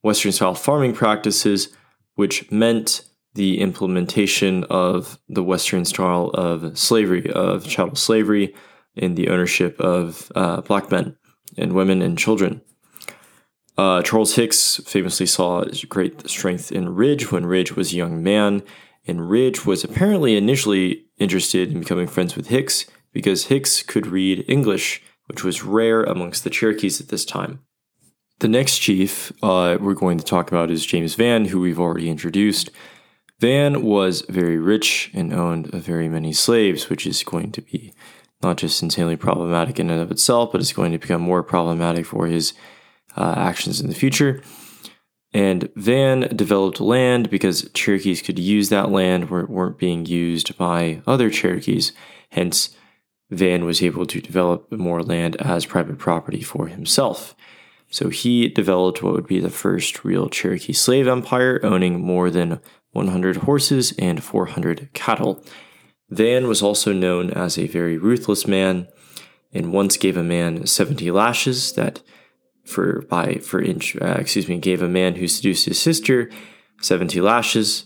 Western 0.01 0.31
style 0.31 0.55
farming 0.55 0.93
practices, 0.93 1.69
which 2.15 2.49
meant 2.51 3.03
the 3.35 3.61
implementation 3.61 4.63
of 4.71 5.19
the 5.29 5.43
Western 5.43 5.85
style 5.85 6.31
of 6.33 6.79
slavery, 6.79 7.31
of 7.31 7.67
chattel 7.67 7.95
slavery, 7.95 8.55
in 8.95 9.15
the 9.15 9.29
ownership 9.29 9.79
of 9.79 10.31
uh, 10.35 10.61
black 10.61 10.91
men 10.91 11.15
and 11.57 11.73
women 11.73 12.01
and 12.01 12.17
children. 12.17 12.61
Uh, 13.77 14.01
Charles 14.03 14.35
Hicks 14.35 14.77
famously 14.85 15.25
saw 15.25 15.65
great 15.89 16.29
strength 16.29 16.71
in 16.71 16.93
Ridge 16.93 17.31
when 17.31 17.45
Ridge 17.45 17.75
was 17.75 17.91
a 17.91 17.97
young 17.97 18.21
man, 18.21 18.61
and 19.07 19.29
Ridge 19.29 19.65
was 19.65 19.83
apparently 19.83 20.37
initially 20.37 21.05
interested 21.17 21.71
in 21.71 21.79
becoming 21.79 22.07
friends 22.07 22.35
with 22.35 22.47
Hicks 22.47 22.85
because 23.11 23.45
Hicks 23.45 23.81
could 23.81 24.07
read 24.07 24.45
English, 24.47 25.01
which 25.27 25.43
was 25.43 25.63
rare 25.63 26.03
amongst 26.03 26.43
the 26.43 26.49
Cherokees 26.49 27.01
at 27.01 27.07
this 27.07 27.25
time. 27.25 27.59
The 28.39 28.47
next 28.47 28.79
chief 28.79 29.31
uh, 29.41 29.77
we're 29.79 29.93
going 29.93 30.17
to 30.17 30.25
talk 30.25 30.49
about 30.49 30.69
is 30.69 30.85
James 30.85 31.15
Vann, 31.15 31.45
who 31.45 31.59
we've 31.59 31.79
already 31.79 32.09
introduced. 32.09 32.69
Vann 33.39 33.81
was 33.83 34.21
very 34.29 34.57
rich 34.57 35.09
and 35.13 35.33
owned 35.33 35.67
very 35.67 36.09
many 36.09 36.33
slaves, 36.33 36.89
which 36.89 37.07
is 37.07 37.23
going 37.23 37.51
to 37.53 37.61
be 37.61 37.93
not 38.43 38.57
just 38.57 38.83
insanely 38.83 39.15
problematic 39.15 39.79
in 39.79 39.89
and 39.89 40.01
of 40.01 40.11
itself, 40.11 40.51
but 40.51 40.61
it's 40.61 40.73
going 40.73 40.91
to 40.91 40.97
become 40.97 41.21
more 41.21 41.43
problematic 41.43 42.05
for 42.05 42.27
his 42.27 42.53
uh, 43.15 43.33
actions 43.37 43.81
in 43.81 43.87
the 43.87 43.95
future. 43.95 44.41
And 45.33 45.69
Vann 45.75 46.21
developed 46.35 46.79
land 46.79 47.29
because 47.29 47.69
Cherokees 47.73 48.21
could 48.21 48.37
use 48.37 48.69
that 48.69 48.91
land 48.91 49.29
where 49.29 49.41
it 49.41 49.49
weren't 49.49 49.79
being 49.79 50.05
used 50.05 50.55
by 50.57 51.01
other 51.07 51.31
Cherokees. 51.31 51.91
Hence, 52.29 52.75
Vann 53.31 53.65
was 53.65 53.81
able 53.81 54.05
to 54.05 54.21
develop 54.21 54.71
more 54.71 55.01
land 55.01 55.35
as 55.37 55.65
private 55.65 55.97
property 55.97 56.41
for 56.41 56.67
himself. 56.67 57.35
So 57.89 58.09
he 58.09 58.47
developed 58.47 59.03
what 59.03 59.13
would 59.13 59.27
be 59.27 59.39
the 59.39 59.49
first 59.49 60.03
real 60.03 60.29
Cherokee 60.29 60.73
slave 60.73 61.07
empire, 61.07 61.59
owning 61.63 62.01
more 62.01 62.29
than 62.29 62.59
100 62.91 63.37
horses 63.37 63.93
and 63.99 64.23
400 64.23 64.89
cattle. 64.93 65.43
Vann 66.15 66.47
was 66.47 66.61
also 66.61 66.93
known 66.93 67.31
as 67.31 67.57
a 67.57 67.67
very 67.67 67.97
ruthless 67.97 68.47
man 68.47 68.87
and 69.53 69.73
once 69.73 69.97
gave 69.97 70.17
a 70.17 70.23
man 70.23 70.65
70 70.65 71.11
lashes 71.11 71.73
that 71.73 72.01
for 72.63 73.01
by 73.03 73.35
for 73.35 73.61
inch 73.61 73.95
uh, 74.01 74.15
excuse 74.19 74.47
me 74.47 74.57
gave 74.57 74.81
a 74.81 74.87
man 74.87 75.15
who 75.15 75.27
seduced 75.27 75.65
his 75.65 75.79
sister 75.79 76.29
70 76.81 77.19
lashes 77.21 77.85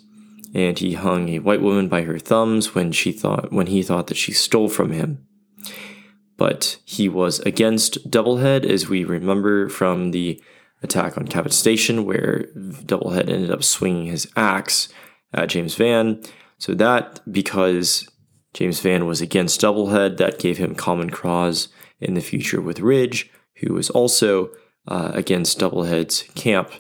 and 0.53 0.79
he 0.79 0.93
hung 0.93 1.29
a 1.29 1.39
white 1.39 1.62
woman 1.62 1.88
by 1.88 2.01
her 2.03 2.19
thumbs 2.19 2.74
when 2.74 2.91
she 2.91 3.12
thought 3.12 3.51
when 3.51 3.67
he 3.67 3.84
thought 3.84 4.07
that 4.07 4.17
she 4.17 4.31
stole 4.31 4.69
from 4.69 4.91
him. 4.91 5.25
But 6.38 6.79
he 6.86 7.10
was 7.10 7.39
against 7.41 8.10
doublehead 8.10 8.65
as 8.65 8.88
we 8.88 9.03
remember 9.03 9.69
from 9.69 10.12
the 10.12 10.41
attack 10.84 11.17
on 11.17 11.27
Cavett 11.27 11.53
station 11.53 12.05
where 12.05 12.46
doublehead 12.55 13.29
ended 13.29 13.51
up 13.51 13.63
swinging 13.63 14.05
his 14.05 14.31
axe 14.36 14.89
at 15.34 15.50
james 15.50 15.75
vann. 15.75 16.24
So 16.60 16.74
that 16.75 17.22
because 17.31 18.07
james 18.58 18.80
vann 18.80 19.06
was 19.06 19.22
against 19.22 19.62
doublehead 19.62 20.18
that 20.18 20.40
gave 20.40 20.58
him 20.58 20.76
common 20.76 21.10
cause 21.10 21.70
in 22.00 22.14
the 22.14 22.22
future 22.22 22.62
with 22.62 22.80
ridge 22.80 23.32
who 23.58 23.74
was 23.74 23.90
also 23.90 24.52
uh, 24.88 25.12
against 25.14 25.60
Doublehead's 25.60 26.24
camp. 26.36 26.72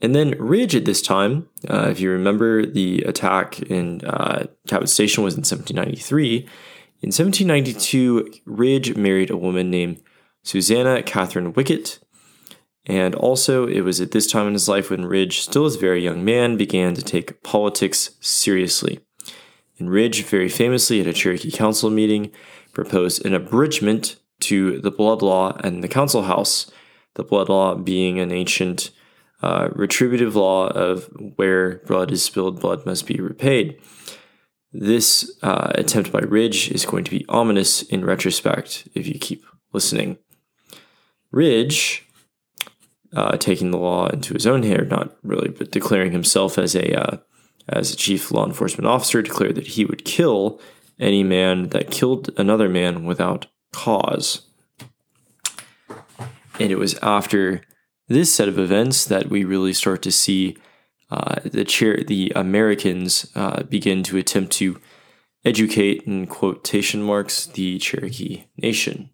And 0.00 0.14
then 0.14 0.30
Ridge 0.38 0.74
at 0.74 0.84
this 0.84 1.00
time, 1.00 1.48
uh, 1.68 1.88
if 1.88 2.00
you 2.00 2.10
remember, 2.10 2.66
the 2.66 3.02
attack 3.02 3.60
in 3.62 4.04
uh, 4.04 4.46
Cavett 4.68 4.88
Station 4.88 5.22
was 5.22 5.34
in 5.34 5.40
1793. 5.40 6.38
In 7.02 7.08
1792, 7.08 8.32
Ridge 8.44 8.96
married 8.96 9.30
a 9.30 9.36
woman 9.36 9.70
named 9.70 10.02
Susanna 10.42 11.02
Catherine 11.02 11.52
Wickett. 11.52 12.00
And 12.84 13.14
also, 13.14 13.68
it 13.68 13.82
was 13.82 14.00
at 14.00 14.10
this 14.10 14.30
time 14.30 14.48
in 14.48 14.54
his 14.54 14.68
life 14.68 14.90
when 14.90 15.06
Ridge, 15.06 15.40
still 15.40 15.66
as 15.66 15.76
a 15.76 15.80
very 15.80 16.02
young 16.02 16.24
man, 16.24 16.56
began 16.56 16.94
to 16.94 17.02
take 17.02 17.44
politics 17.44 18.16
seriously. 18.20 18.98
And 19.82 19.90
Ridge, 19.90 20.22
very 20.26 20.48
famously 20.48 21.00
at 21.00 21.08
a 21.08 21.12
Cherokee 21.12 21.50
Council 21.50 21.90
meeting, 21.90 22.30
proposed 22.72 23.26
an 23.26 23.34
abridgment 23.34 24.14
to 24.42 24.80
the 24.80 24.92
blood 24.92 25.22
law 25.22 25.56
and 25.64 25.82
the 25.82 25.88
council 25.88 26.22
house, 26.22 26.70
the 27.14 27.24
blood 27.24 27.48
law 27.48 27.74
being 27.74 28.20
an 28.20 28.30
ancient 28.30 28.92
uh, 29.42 29.70
retributive 29.72 30.36
law 30.36 30.68
of 30.68 31.10
where 31.34 31.78
blood 31.78 32.12
is 32.12 32.24
spilled, 32.24 32.60
blood 32.60 32.86
must 32.86 33.08
be 33.08 33.16
repaid. 33.16 33.76
This 34.72 35.36
uh, 35.42 35.72
attempt 35.74 36.12
by 36.12 36.20
Ridge 36.20 36.70
is 36.70 36.86
going 36.86 37.02
to 37.02 37.10
be 37.10 37.26
ominous 37.28 37.82
in 37.82 38.04
retrospect 38.04 38.86
if 38.94 39.08
you 39.08 39.18
keep 39.18 39.44
listening. 39.72 40.16
Ridge, 41.32 42.06
uh, 43.16 43.36
taking 43.36 43.72
the 43.72 43.78
law 43.78 44.06
into 44.06 44.32
his 44.32 44.46
own 44.46 44.62
hand, 44.62 44.90
not 44.90 45.16
really, 45.24 45.48
but 45.48 45.72
declaring 45.72 46.12
himself 46.12 46.56
as 46.56 46.76
a 46.76 46.96
uh, 46.96 47.16
as 47.68 47.92
a 47.92 47.96
chief 47.96 48.30
law 48.30 48.46
enforcement 48.46 48.86
officer, 48.86 49.22
declared 49.22 49.54
that 49.54 49.68
he 49.68 49.84
would 49.84 50.04
kill 50.04 50.60
any 50.98 51.22
man 51.22 51.68
that 51.70 51.90
killed 51.90 52.30
another 52.36 52.68
man 52.68 53.04
without 53.04 53.46
cause. 53.72 54.42
And 56.60 56.70
it 56.70 56.78
was 56.78 56.94
after 57.02 57.62
this 58.08 58.32
set 58.34 58.48
of 58.48 58.58
events 58.58 59.04
that 59.06 59.28
we 59.28 59.44
really 59.44 59.72
start 59.72 60.02
to 60.02 60.12
see 60.12 60.56
uh, 61.10 61.40
the 61.44 61.64
chair, 61.64 62.02
the 62.06 62.32
Americans 62.34 63.30
uh, 63.34 63.62
begin 63.64 64.02
to 64.04 64.16
attempt 64.16 64.52
to 64.52 64.80
educate, 65.44 66.02
in 66.04 66.26
quotation 66.26 67.02
marks, 67.02 67.46
the 67.46 67.78
Cherokee 67.78 68.44
Nation. 68.56 69.10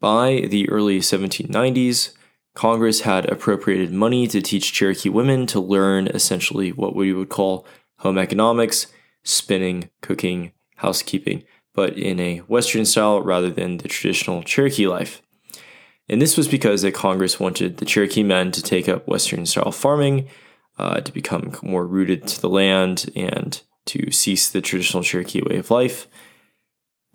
By 0.00 0.46
the 0.48 0.68
early 0.68 1.00
1790s, 1.00 2.14
Congress 2.54 3.02
had 3.02 3.30
appropriated 3.30 3.92
money 3.92 4.26
to 4.26 4.40
teach 4.40 4.72
Cherokee 4.72 5.08
women 5.08 5.46
to 5.46 5.60
learn 5.60 6.08
essentially 6.08 6.72
what 6.72 6.94
we 6.94 7.12
would 7.12 7.28
call 7.28 7.66
home 7.98 8.18
economics, 8.18 8.86
spinning, 9.22 9.90
cooking, 10.00 10.52
housekeeping, 10.76 11.44
but 11.74 11.96
in 11.96 12.18
a 12.18 12.38
Western 12.38 12.84
style 12.84 13.20
rather 13.22 13.50
than 13.50 13.76
the 13.76 13.88
traditional 13.88 14.42
Cherokee 14.42 14.86
life. 14.86 15.22
And 16.08 16.22
this 16.22 16.36
was 16.36 16.48
because 16.48 16.82
that 16.82 16.94
Congress 16.94 17.38
wanted 17.38 17.76
the 17.76 17.84
Cherokee 17.84 18.22
men 18.22 18.50
to 18.52 18.62
take 18.62 18.88
up 18.88 19.06
Western 19.06 19.44
style 19.46 19.72
farming, 19.72 20.28
uh, 20.78 21.00
to 21.00 21.12
become 21.12 21.52
more 21.62 21.86
rooted 21.86 22.26
to 22.28 22.40
the 22.40 22.48
land, 22.48 23.10
and 23.14 23.60
to 23.86 24.10
cease 24.10 24.48
the 24.48 24.60
traditional 24.60 25.02
Cherokee 25.02 25.42
way 25.42 25.56
of 25.56 25.70
life. 25.70 26.08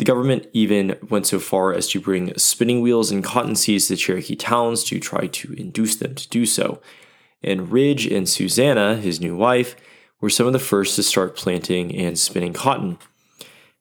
The 0.04 0.12
government 0.12 0.50
even 0.52 0.98
went 1.10 1.28
so 1.28 1.40
far 1.40 1.72
as 1.74 1.88
to 1.88 2.02
bring 2.02 2.38
spinning 2.38 2.82
wheels 2.82 3.10
and 3.10 3.24
cotton 3.24 3.56
seeds 3.56 3.88
to 3.88 3.96
Cherokee 3.96 4.36
towns 4.36 4.84
to 4.84 5.00
try 5.00 5.28
to 5.28 5.54
induce 5.54 5.96
them 5.96 6.14
to 6.16 6.28
do 6.28 6.46
so. 6.46 6.82
And 7.42 7.72
Ridge 7.72 8.06
and 8.08 8.28
Susanna, 8.28 8.98
his 8.98 9.22
new 9.22 9.34
wife, 9.34 9.78
were 10.20 10.30
some 10.30 10.46
of 10.46 10.52
the 10.52 10.60
first 10.60 10.98
to 10.98 11.04
start 11.04 11.38
planting 11.38 11.96
and 11.96 12.20
spinning 12.20 12.52
cotton. 12.52 12.98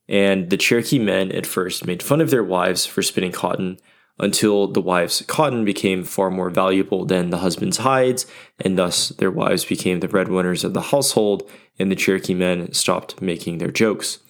And 0.09 0.49
the 0.49 0.57
Cherokee 0.57 1.01
men 1.01 1.33
at 1.33 1.45
first 1.45 1.89
made 1.89 2.05
fun 2.05 2.21
of 2.21 2.31
their 2.31 2.45
wives 2.45 2.87
for 2.87 3.03
spinning 3.03 3.33
cotton, 3.33 3.81
until 4.21 4.69
the 4.69 4.81
wives' 4.81 5.25
cotton 5.27 5.65
became 5.65 6.05
far 6.05 6.31
more 6.31 6.51
valuable 6.51 7.05
than 7.05 7.31
the 7.31 7.39
husband's 7.39 7.79
hides, 7.79 8.27
and 8.61 8.79
thus 8.79 9.09
their 9.09 9.33
wives 9.33 9.65
became 9.65 9.99
the 9.99 10.07
breadwinners 10.07 10.63
of 10.63 10.73
the 10.73 10.83
household, 10.83 11.51
and 11.81 11.91
the 11.91 11.97
Cherokee 11.97 12.33
men 12.33 12.73
stopped 12.73 13.21
making 13.21 13.59
their 13.59 13.73
jokes. 13.73 14.21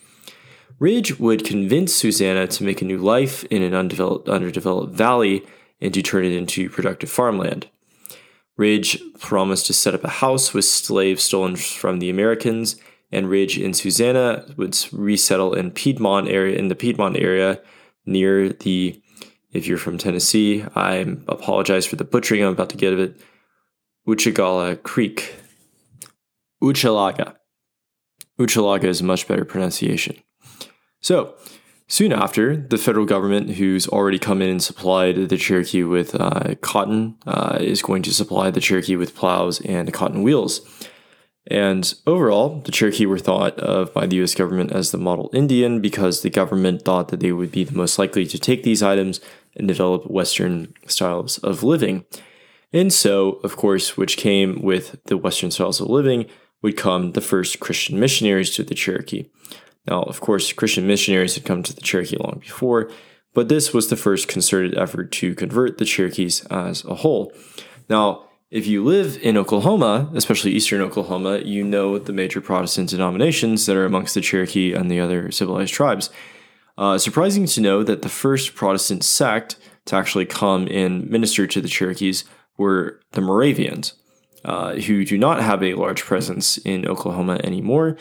Ridge 0.83 1.21
would 1.21 1.45
convince 1.45 1.95
Susanna 1.95 2.49
to 2.49 2.65
make 2.65 2.83
a 2.83 2.85
new 2.85 2.99
life 2.99 3.45
in 3.45 3.62
an 3.62 3.73
undeveloped, 3.73 4.29
underdeveloped 4.29 4.93
valley 4.93 5.47
and 5.81 5.95
to 5.95 6.03
turn 6.03 6.25
it 6.25 6.33
into 6.33 6.69
productive 6.69 7.09
farmland. 7.09 7.69
Ridge 8.57 9.01
promised 9.21 9.67
to 9.67 9.75
set 9.75 9.95
up 9.95 10.03
a 10.03 10.09
house 10.09 10.53
with 10.53 10.65
slaves 10.65 11.23
stolen 11.23 11.55
from 11.55 12.01
the 12.01 12.11
Americans, 12.11 12.75
and 13.12 13.31
Ridge 13.31 13.59
and 13.59 13.77
Susanna 13.77 14.45
would 14.57 14.77
resettle 14.91 15.55
in 15.55 15.71
Piedmont 15.71 16.29
area 16.29 16.59
in 16.59 16.67
the 16.67 16.75
Piedmont 16.75 17.17
area 17.17 17.61
near 18.05 18.49
the 18.49 19.01
if 19.53 19.69
you're 19.69 19.79
from 19.79 19.99
Tennessee, 19.99 20.65
I 20.75 20.95
apologize 21.29 21.87
for 21.87 21.95
the 21.95 22.03
butchering 22.03 22.43
I'm 22.43 22.55
about 22.55 22.71
to 22.71 22.77
get 22.77 22.93
of 22.93 22.99
it. 22.99 23.21
Uchagala 24.05 24.83
Creek. 24.83 25.37
Uchalaga. 26.61 27.37
Uchalaga 28.37 28.87
is 28.87 29.01
a 29.01 29.05
much 29.05 29.29
better 29.29 29.45
pronunciation. 29.45 30.17
So, 31.02 31.35
soon 31.88 32.12
after, 32.12 32.56
the 32.56 32.78
federal 32.78 33.04
government, 33.04 33.50
who's 33.50 33.88
already 33.88 34.21
come 34.21 34.40
in 34.40 34.49
and 34.49 34.62
supplied 34.62 35.28
the 35.28 35.37
Cherokee 35.37 35.82
with 35.82 36.14
uh, 36.14 36.54
cotton, 36.61 37.16
uh, 37.26 37.59
is 37.61 37.82
going 37.82 38.02
to 38.04 38.14
supply 38.14 38.50
the 38.50 38.61
Cherokee 38.61 38.97
with 38.97 39.14
plows 39.14 39.61
and 39.62 39.92
cotton 39.92 40.23
wheels. 40.23 40.61
And 41.49 41.92
overall, 42.06 42.61
the 42.61 42.71
Cherokee 42.71 43.04
were 43.04 43.18
thought 43.18 43.59
of 43.59 43.92
by 43.92 44.06
the 44.06 44.23
US 44.23 44.35
government 44.35 44.71
as 44.71 44.92
the 44.92 44.99
model 44.99 45.28
Indian 45.35 45.80
because 45.80 46.23
the 46.23 46.30
government 46.30 46.82
thought 46.82 47.09
that 47.09 47.18
they 47.18 47.32
would 47.32 47.50
be 47.50 47.64
the 47.64 47.76
most 47.76 47.99
likely 47.99 48.25
to 48.26 48.38
take 48.38 48.62
these 48.62 48.82
items 48.82 49.21
and 49.56 49.66
develop 49.66 50.09
Western 50.09 50.73
styles 50.87 51.38
of 51.38 51.64
living. 51.64 52.04
And 52.73 52.92
so, 52.92 53.40
of 53.42 53.56
course, 53.56 53.97
which 53.97 54.16
came 54.16 54.62
with 54.62 55.02
the 55.06 55.16
Western 55.16 55.50
styles 55.50 55.80
of 55.80 55.88
living 55.88 56.26
would 56.62 56.76
come 56.76 57.12
the 57.12 57.21
first 57.21 57.59
Christian 57.59 57.99
missionaries 57.99 58.54
to 58.54 58.62
the 58.62 58.75
Cherokee. 58.76 59.26
Now, 59.89 60.03
of 60.03 60.21
course, 60.21 60.53
Christian 60.53 60.87
missionaries 60.87 61.35
had 61.35 61.45
come 61.45 61.62
to 61.62 61.75
the 61.75 61.81
Cherokee 61.81 62.17
long 62.17 62.39
before, 62.41 62.91
but 63.35 63.49
this 63.49 63.73
was 63.73 63.89
the 63.89 63.97
first 63.97 64.29
concerted 64.29 64.77
effort 64.79 65.11
to 65.12 65.35
convert 65.35 65.79
the 65.79 65.85
Cherokees 65.85 66.45
as 66.47 66.85
a 66.85 66.97
whole. 66.97 67.33
Now, 67.89 68.29
if 68.51 68.67
you 68.67 68.85
live 68.85 69.19
in 69.23 69.39
Oklahoma, 69.39 70.11
especially 70.15 70.53
eastern 70.53 70.83
Oklahoma, 70.83 71.39
you 71.39 71.65
know 71.65 71.99
the 71.99 72.12
major 72.12 72.41
Protestant 72.41 72.91
denominations 72.91 73.65
that 73.65 73.77
are 73.77 73.87
amongst 73.87 74.15
the 74.15 74.21
Cherokee 74.21 74.75
and 74.75 74.91
the 74.91 75.01
other 75.01 75.31
civilized 75.31 75.73
tribes. 75.73 76.11
Uh, 76.77 76.99
surprising 76.99 77.47
to 77.47 77.61
know 77.61 77.83
that 77.83 78.03
the 78.03 78.09
first 78.11 78.55
Protestant 78.55 79.05
sect 79.05 79.57
to 79.87 79.97
actually 79.97 80.27
come 80.27 80.69
and 80.71 81.09
minister 81.09 81.47
to 81.47 81.61
the 81.61 81.69
Cherokees 81.69 82.25
were 82.59 83.01
the 83.12 83.21
Moravians, 83.23 83.95
uh, 84.45 84.75
who 84.75 85.05
do 85.05 85.17
not 85.17 85.43
have 85.43 85.62
a 85.62 85.75
large 85.75 86.03
presence 86.03 86.59
in 86.59 86.87
Oklahoma 86.87 87.41
anymore. 87.43 87.97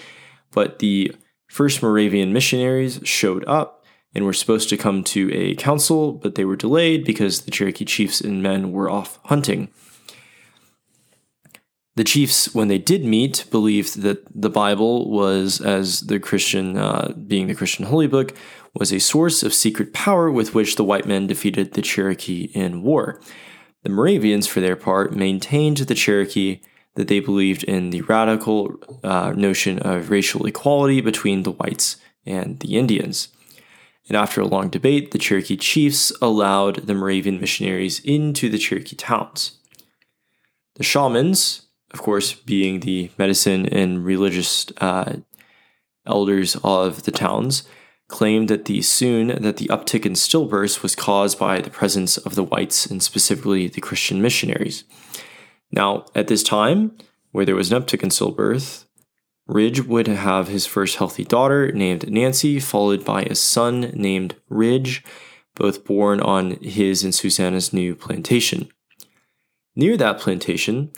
But 0.52 0.80
the 0.80 1.16
first 1.51 1.84
Moravian 1.84 2.31
missionaries 2.31 3.01
showed 3.03 3.43
up 3.46 3.84
and 4.15 4.24
were 4.24 4.31
supposed 4.31 4.70
to 4.70 4.77
come 4.77 5.03
to 5.03 5.29
a 5.34 5.53
council, 5.55 6.13
but 6.13 6.36
they 6.36 6.46
were 6.46 6.55
delayed 6.55 7.03
because 7.03 7.41
the 7.41 7.51
Cherokee 7.51 7.84
chiefs 7.84 8.22
and 8.22 8.41
men 8.41 8.72
were 8.72 8.89
off 8.89 9.20
hunting. 9.25 9.67
The 11.98 12.05
chiefs, 12.05 12.55
when 12.55 12.70
they 12.70 12.77
did 12.77 13.03
meet, 13.03 13.46
believed 13.51 14.01
that 14.01 14.24
the 14.34 14.50
Bible 14.50 15.12
was, 15.12 15.60
as 15.60 16.01
the 16.01 16.22
Christian, 16.22 16.77
uh, 16.77 17.13
being 17.27 17.48
the 17.48 17.55
Christian 17.55 17.86
holy 17.86 18.08
book, 18.08 18.34
was 18.74 18.93
a 18.93 19.00
source 19.00 19.43
of 19.43 19.53
secret 19.53 19.93
power 19.93 20.31
with 20.31 20.55
which 20.55 20.77
the 20.77 20.86
white 20.86 21.05
men 21.05 21.27
defeated 21.27 21.74
the 21.74 21.81
Cherokee 21.81 22.50
in 22.53 22.81
war. 22.81 23.20
The 23.84 23.89
Moravians, 23.89 24.48
for 24.48 24.62
their 24.62 24.77
part, 24.77 25.13
maintained 25.13 25.77
the 25.77 25.96
Cherokee 25.96 26.62
that 26.95 27.07
they 27.07 27.19
believed 27.19 27.63
in 27.63 27.89
the 27.89 28.01
radical 28.01 28.75
uh, 29.03 29.31
notion 29.31 29.79
of 29.79 30.10
racial 30.10 30.45
equality 30.45 31.01
between 31.01 31.43
the 31.43 31.51
whites 31.51 31.98
and 32.25 32.60
the 32.60 32.77
Indians. 32.77 33.29
And 34.07 34.17
after 34.17 34.41
a 34.41 34.48
long 34.48 34.69
debate, 34.69 35.12
the 35.12 35.17
Cherokee 35.17 35.55
chiefs 35.55 36.12
allowed 36.21 36.88
the 36.88 36.93
Moravian 36.93 37.39
missionaries 37.39 38.00
into 38.03 38.50
the 38.50 38.57
Cherokee 38.57 38.95
towns. 38.95 39.57
The 40.75 40.84
shamans, 40.84 41.67
of 41.91 42.01
course, 42.01 42.34
being 42.34 42.80
the 42.80 43.12
medicine 43.17 43.67
and 43.67 44.04
religious 44.04 44.65
uh, 44.77 45.17
elders 46.06 46.58
of 46.63 47.04
the 47.04 47.12
towns, 47.12 47.63
claimed 48.08 48.49
that 48.49 48.65
the 48.65 48.82
soon 48.82 49.27
that 49.41 49.58
the 49.58 49.67
uptick 49.67 50.06
in 50.06 50.13
stillbirths 50.13 50.84
was 50.84 50.95
caused 50.95 51.39
by 51.39 51.62
the 51.62 51.69
presence 51.69 52.17
of 52.17 52.36
the 52.36 52.43
whites 52.43 52.86
and 52.86 53.01
specifically 53.01 53.67
the 53.67 53.80
Christian 53.80 54.21
missionaries. 54.21 54.84
Now, 55.71 56.05
at 56.13 56.27
this 56.27 56.43
time, 56.43 56.97
where 57.31 57.45
there 57.45 57.55
was 57.55 57.71
an 57.71 57.81
uptick 57.81 58.03
in 58.03 58.10
stillbirth, 58.10 58.86
Ridge 59.47 59.86
would 59.86 60.07
have 60.07 60.47
his 60.47 60.65
first 60.65 60.97
healthy 60.97 61.23
daughter 61.23 61.71
named 61.71 62.10
Nancy, 62.10 62.60
followed 62.60 63.03
by 63.03 63.23
a 63.23 63.36
son 63.36 63.91
named 63.93 64.36
Ridge, 64.49 65.03
both 65.55 65.84
born 65.84 66.21
on 66.21 66.51
his 66.62 67.03
and 67.03 67.13
Susanna's 67.13 67.73
new 67.73 67.95
plantation. 67.95 68.69
Near 69.75 69.97
that 69.97 70.19
plantation, 70.19 70.91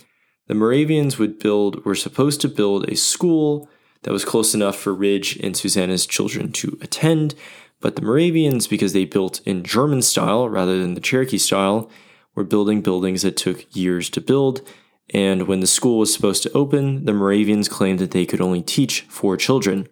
the 0.47 0.53
Moravians 0.53 1.17
would 1.17 1.39
build 1.39 1.85
were 1.85 1.95
supposed 1.95 2.41
to 2.41 2.49
build 2.49 2.89
a 2.89 2.95
school 2.95 3.69
that 4.03 4.11
was 4.11 4.25
close 4.25 4.53
enough 4.53 4.75
for 4.75 4.93
Ridge 4.93 5.37
and 5.37 5.55
Susanna's 5.55 6.05
children 6.05 6.51
to 6.53 6.77
attend, 6.81 7.35
but 7.79 7.95
the 7.95 8.01
Moravians, 8.01 8.67
because 8.67 8.93
they 8.93 9.05
built 9.05 9.41
in 9.45 9.63
German 9.63 10.01
style 10.01 10.47
rather 10.49 10.79
than 10.79 10.93
the 10.93 11.01
Cherokee 11.01 11.37
style, 11.37 11.89
were 12.35 12.43
building 12.43 12.81
buildings 12.81 13.21
that 13.21 13.37
took 13.37 13.65
years 13.75 14.09
to 14.11 14.21
build. 14.21 14.61
And 15.13 15.47
when 15.47 15.59
the 15.59 15.67
school 15.67 15.99
was 15.99 16.13
supposed 16.13 16.43
to 16.43 16.51
open, 16.53 17.05
the 17.05 17.13
Moravians 17.13 17.69
claimed 17.69 17.99
that 17.99 18.11
they 18.11 18.25
could 18.25 18.41
only 18.41 18.61
teach 18.61 19.01
four 19.01 19.37
children. 19.37 19.87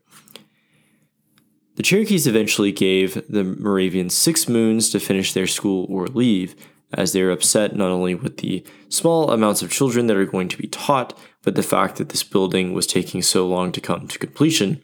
The 1.76 1.84
Cherokees 1.84 2.28
eventually 2.28 2.72
gave 2.72 3.24
the 3.28 3.44
Moravians 3.44 4.14
six 4.14 4.48
moons 4.48 4.90
to 4.90 5.00
finish 5.00 5.34
their 5.34 5.48
school 5.48 5.86
or 5.90 6.08
leave, 6.08 6.56
as 6.94 7.14
they 7.14 7.24
were 7.24 7.32
upset 7.32 7.76
not 7.76 7.90
only 7.90 8.14
with 8.14 8.38
the 8.38 8.66
small 8.90 9.32
amounts 9.32 9.62
of 9.62 9.72
children 9.72 10.08
that 10.08 10.18
are 10.18 10.26
going 10.26 10.50
to 10.50 10.58
be 10.58 10.68
taught, 10.68 11.18
but 11.44 11.56
the 11.56 11.64
fact 11.64 11.96
that 11.96 12.10
this 12.10 12.24
building 12.24 12.74
was 12.74 12.86
taking 12.86 13.22
so 13.22 13.48
long 13.48 13.72
to 13.72 13.82
come 13.82 14.08
to 14.08 14.20
completion. 14.20 14.84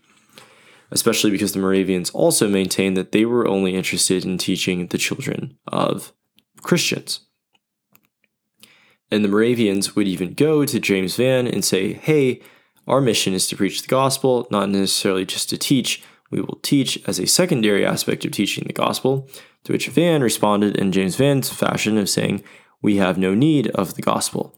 Especially 0.89 1.29
because 1.29 1.51
the 1.51 1.59
Moravians 1.59 2.09
also 2.11 2.47
maintained 2.47 2.95
that 2.95 3.11
they 3.11 3.25
were 3.25 3.47
only 3.47 3.75
interested 3.75 4.23
in 4.23 4.37
teaching 4.37 4.87
the 4.87 4.97
children 4.97 5.57
of 5.67 6.13
Christians. 6.61 7.26
And 9.11 9.23
the 9.23 9.29
Moravians 9.29 9.95
would 9.95 10.07
even 10.07 10.33
go 10.33 10.65
to 10.65 10.79
James 10.79 11.15
Vann 11.15 11.47
and 11.47 11.63
say, 11.63 11.93
hey, 11.93 12.41
our 12.87 13.01
mission 13.01 13.33
is 13.33 13.47
to 13.47 13.55
preach 13.55 13.81
the 13.81 13.87
gospel, 13.87 14.47
not 14.51 14.69
necessarily 14.69 15.25
just 15.25 15.49
to 15.49 15.57
teach. 15.57 16.03
We 16.29 16.41
will 16.41 16.59
teach 16.61 17.01
as 17.07 17.19
a 17.19 17.27
secondary 17.27 17.85
aspect 17.85 18.25
of 18.25 18.31
teaching 18.31 18.65
the 18.67 18.73
gospel. 18.73 19.29
To 19.63 19.73
which 19.73 19.89
Vann 19.89 20.21
responded 20.21 20.77
in 20.77 20.91
James 20.91 21.15
Vann's 21.15 21.49
fashion 21.49 21.97
of 21.97 22.09
saying, 22.09 22.43
We 22.81 22.97
have 22.97 23.17
no 23.17 23.33
need 23.33 23.67
of 23.71 23.95
the 23.95 24.01
gospel. 24.01 24.57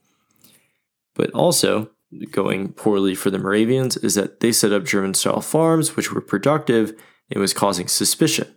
But 1.15 1.31
also, 1.31 1.89
going 2.31 2.73
poorly 2.73 3.15
for 3.15 3.29
the 3.29 3.39
Moravians 3.39 3.97
is 3.97 4.15
that 4.15 4.39
they 4.39 4.51
set 4.51 4.71
up 4.71 4.85
German 4.85 5.13
style 5.13 5.41
farms, 5.41 5.95
which 5.95 6.11
were 6.11 6.21
productive 6.21 6.93
and 7.29 7.39
was 7.39 7.53
causing 7.53 7.87
suspicion. 7.87 8.47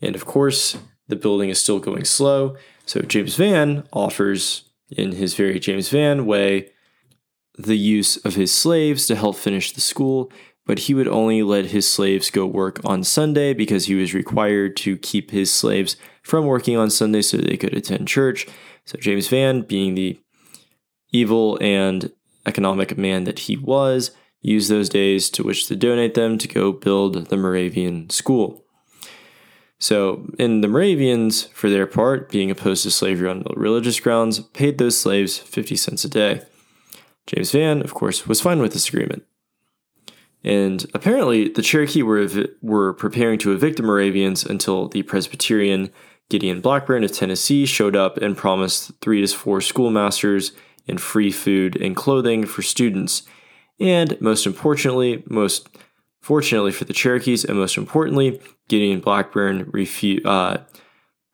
And 0.00 0.14
of 0.14 0.26
course, 0.26 0.76
the 1.08 1.16
building 1.16 1.50
is 1.50 1.60
still 1.60 1.80
going 1.80 2.04
slow. 2.04 2.56
So 2.86 3.00
James 3.00 3.36
Vann 3.36 3.86
offers, 3.92 4.67
in 4.90 5.12
his 5.12 5.34
very 5.34 5.58
James 5.58 5.88
Vann 5.88 6.26
way, 6.26 6.70
the 7.56 7.76
use 7.76 8.16
of 8.18 8.34
his 8.34 8.52
slaves 8.52 9.06
to 9.06 9.16
help 9.16 9.36
finish 9.36 9.72
the 9.72 9.80
school 9.80 10.30
but 10.68 10.80
he 10.80 10.92
would 10.92 11.08
only 11.08 11.42
let 11.42 11.64
his 11.64 11.90
slaves 11.90 12.30
go 12.30 12.44
work 12.44 12.78
on 12.84 13.02
Sunday 13.02 13.54
because 13.54 13.86
he 13.86 13.94
was 13.94 14.12
required 14.12 14.76
to 14.76 14.98
keep 14.98 15.30
his 15.30 15.50
slaves 15.50 15.96
from 16.22 16.44
working 16.44 16.76
on 16.76 16.90
Sunday 16.90 17.22
so 17.22 17.38
they 17.38 17.56
could 17.56 17.74
attend 17.74 18.06
church. 18.06 18.46
So 18.84 18.98
James 18.98 19.28
Vann, 19.28 19.62
being 19.62 19.94
the 19.94 20.20
evil 21.10 21.58
and 21.62 22.12
economic 22.44 22.98
man 22.98 23.24
that 23.24 23.38
he 23.40 23.56
was, 23.56 24.10
used 24.42 24.70
those 24.70 24.90
days 24.90 25.30
to 25.30 25.42
which 25.42 25.66
to 25.68 25.74
donate 25.74 26.12
them 26.12 26.36
to 26.36 26.46
go 26.46 26.70
build 26.70 27.28
the 27.28 27.36
Moravian 27.38 28.10
school. 28.10 28.62
So, 29.80 30.28
in 30.38 30.60
the 30.60 30.68
Moravians, 30.68 31.44
for 31.54 31.70
their 31.70 31.86
part, 31.86 32.30
being 32.30 32.50
opposed 32.50 32.82
to 32.82 32.90
slavery 32.90 33.28
on 33.28 33.44
religious 33.54 34.00
grounds, 34.00 34.40
paid 34.40 34.78
those 34.78 34.98
slaves 34.98 35.38
50 35.38 35.76
cents 35.76 36.04
a 36.04 36.08
day. 36.08 36.42
James 37.28 37.52
Vann, 37.52 37.82
of 37.82 37.94
course, 37.94 38.26
was 38.26 38.40
fine 38.40 38.60
with 38.60 38.72
this 38.72 38.88
agreement. 38.88 39.24
And 40.42 40.84
apparently, 40.94 41.48
the 41.48 41.62
Cherokee 41.62 42.02
were, 42.02 42.18
ev- 42.18 42.48
were 42.60 42.92
preparing 42.94 43.38
to 43.40 43.52
evict 43.52 43.76
the 43.76 43.82
Moravians 43.82 44.44
until 44.44 44.88
the 44.88 45.02
Presbyterian 45.02 45.90
Gideon 46.28 46.60
Blackburn 46.60 47.04
of 47.04 47.12
Tennessee 47.12 47.64
showed 47.64 47.96
up 47.96 48.16
and 48.18 48.36
promised 48.36 48.92
three 49.00 49.24
to 49.24 49.28
four 49.34 49.60
schoolmasters 49.60 50.52
and 50.86 51.00
free 51.00 51.30
food 51.30 51.76
and 51.76 51.94
clothing 51.94 52.46
for 52.46 52.62
students. 52.62 53.22
And 53.80 54.20
most 54.20 54.46
importantly, 54.46 55.22
most 55.28 55.68
fortunately 56.28 56.72
for 56.72 56.84
the 56.84 56.92
Cherokees, 56.92 57.42
and 57.42 57.56
most 57.56 57.78
importantly, 57.78 58.38
Gideon 58.68 59.00
Blackburn 59.00 59.64
refu- 59.72 60.20
uh, 60.26 60.58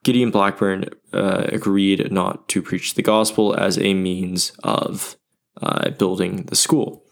Gideon 0.05 0.31
Blackburn 0.31 0.85
uh, 1.13 1.47
agreed 1.49 2.13
not 2.13 2.47
to 2.51 2.63
preach 2.63 2.95
the 2.95 3.03
gospel 3.03 3.57
as 3.57 3.77
a 3.77 3.93
means 3.93 4.53
of 4.63 5.17
uh, 5.61 5.91
building 5.91 6.45
the 6.45 6.55
school. 6.55 7.03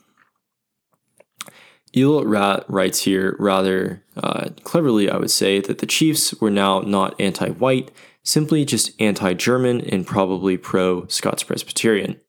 Ehle 1.92 2.22
Rat 2.24 2.64
writes 2.68 3.00
here 3.00 3.34
rather 3.40 4.04
uh, 4.16 4.50
cleverly, 4.62 5.10
I 5.10 5.16
would 5.16 5.32
say, 5.32 5.58
that 5.58 5.78
the 5.78 5.86
Chiefs 5.86 6.40
were 6.40 6.52
now 6.52 6.82
not 6.82 7.20
anti 7.20 7.48
white, 7.48 7.90
simply 8.22 8.64
just 8.64 8.92
anti 9.00 9.34
German 9.34 9.80
and 9.80 10.06
probably 10.06 10.56
pro 10.56 11.08
Scots 11.08 11.42
Presbyterian. 11.42 12.20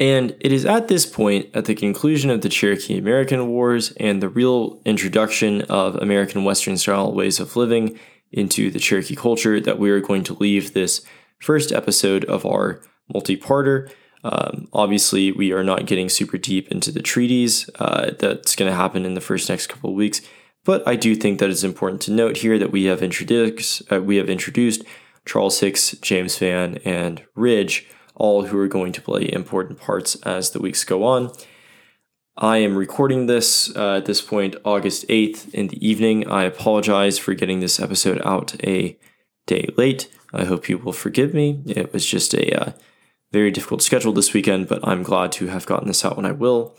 And 0.00 0.34
it 0.40 0.50
is 0.50 0.64
at 0.64 0.88
this 0.88 1.06
point, 1.06 1.48
at 1.54 1.66
the 1.66 1.74
conclusion 1.74 2.30
of 2.30 2.40
the 2.40 2.48
Cherokee 2.48 2.98
American 2.98 3.48
Wars 3.48 3.92
and 3.98 4.22
the 4.22 4.28
real 4.28 4.80
introduction 4.84 5.62
of 5.62 5.94
American 5.96 6.42
Western 6.42 6.76
style 6.76 7.12
ways 7.12 7.38
of 7.38 7.54
living 7.54 7.98
into 8.32 8.70
the 8.70 8.78
Cherokee 8.78 9.14
culture, 9.14 9.60
that 9.60 9.78
we 9.78 9.90
are 9.90 10.00
going 10.00 10.24
to 10.24 10.34
leave 10.34 10.72
this 10.72 11.02
first 11.38 11.70
episode 11.70 12.24
of 12.24 12.46
our 12.46 12.80
multi 13.12 13.36
parter 13.36 13.90
um, 14.22 14.68
obviously, 14.72 15.32
we 15.32 15.52
are 15.52 15.64
not 15.64 15.86
getting 15.86 16.08
super 16.08 16.38
deep 16.38 16.70
into 16.70 16.92
the 16.92 17.02
treaties. 17.02 17.70
Uh, 17.78 18.12
that's 18.18 18.54
going 18.54 18.70
to 18.70 18.76
happen 18.76 19.04
in 19.04 19.14
the 19.14 19.20
first 19.20 19.48
next 19.48 19.68
couple 19.68 19.90
of 19.90 19.96
weeks. 19.96 20.20
But 20.64 20.86
I 20.86 20.96
do 20.96 21.14
think 21.14 21.38
that 21.38 21.48
it's 21.48 21.64
important 21.64 22.02
to 22.02 22.12
note 22.12 22.38
here 22.38 22.58
that 22.58 22.70
we 22.70 22.84
have 22.84 23.02
introduced 23.02 23.82
uh, 23.90 24.02
we 24.02 24.16
have 24.16 24.28
introduced 24.28 24.82
Charles 25.24 25.60
Hicks, 25.60 25.92
James 26.02 26.36
Vann, 26.36 26.76
and 26.84 27.22
Ridge, 27.34 27.88
all 28.20 28.46
who 28.46 28.58
are 28.58 28.68
going 28.68 28.92
to 28.92 29.00
play 29.00 29.28
important 29.32 29.80
parts 29.80 30.14
as 30.16 30.50
the 30.50 30.60
weeks 30.60 30.84
go 30.84 31.02
on. 31.04 31.32
I 32.36 32.58
am 32.58 32.76
recording 32.76 33.26
this 33.26 33.74
uh, 33.74 33.96
at 33.96 34.04
this 34.04 34.20
point, 34.20 34.56
August 34.64 35.08
8th 35.08 35.52
in 35.52 35.68
the 35.68 35.86
evening. 35.86 36.28
I 36.28 36.44
apologize 36.44 37.18
for 37.18 37.34
getting 37.34 37.60
this 37.60 37.80
episode 37.80 38.20
out 38.24 38.54
a 38.64 38.96
day 39.46 39.68
late. 39.76 40.08
I 40.32 40.44
hope 40.44 40.68
you 40.68 40.78
will 40.78 40.92
forgive 40.92 41.34
me. 41.34 41.62
It 41.66 41.92
was 41.92 42.06
just 42.06 42.34
a 42.34 42.60
uh, 42.60 42.72
very 43.32 43.50
difficult 43.50 43.82
schedule 43.82 44.12
this 44.12 44.32
weekend, 44.32 44.68
but 44.68 44.86
I'm 44.86 45.02
glad 45.02 45.32
to 45.32 45.48
have 45.48 45.66
gotten 45.66 45.88
this 45.88 46.04
out 46.04 46.16
when 46.16 46.26
I 46.26 46.32
will. 46.32 46.76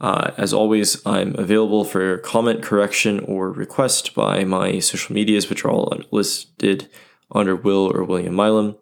Uh, 0.00 0.30
as 0.38 0.52
always, 0.52 1.04
I'm 1.06 1.34
available 1.36 1.84
for 1.84 2.18
comment, 2.18 2.62
correction, 2.62 3.20
or 3.20 3.50
request 3.50 4.14
by 4.14 4.44
my 4.44 4.78
social 4.78 5.14
medias, 5.14 5.50
which 5.50 5.64
are 5.64 5.70
all 5.70 6.00
listed 6.10 6.88
under 7.32 7.54
Will 7.54 7.90
or 7.94 8.02
William 8.02 8.34
Milam, 8.34 8.76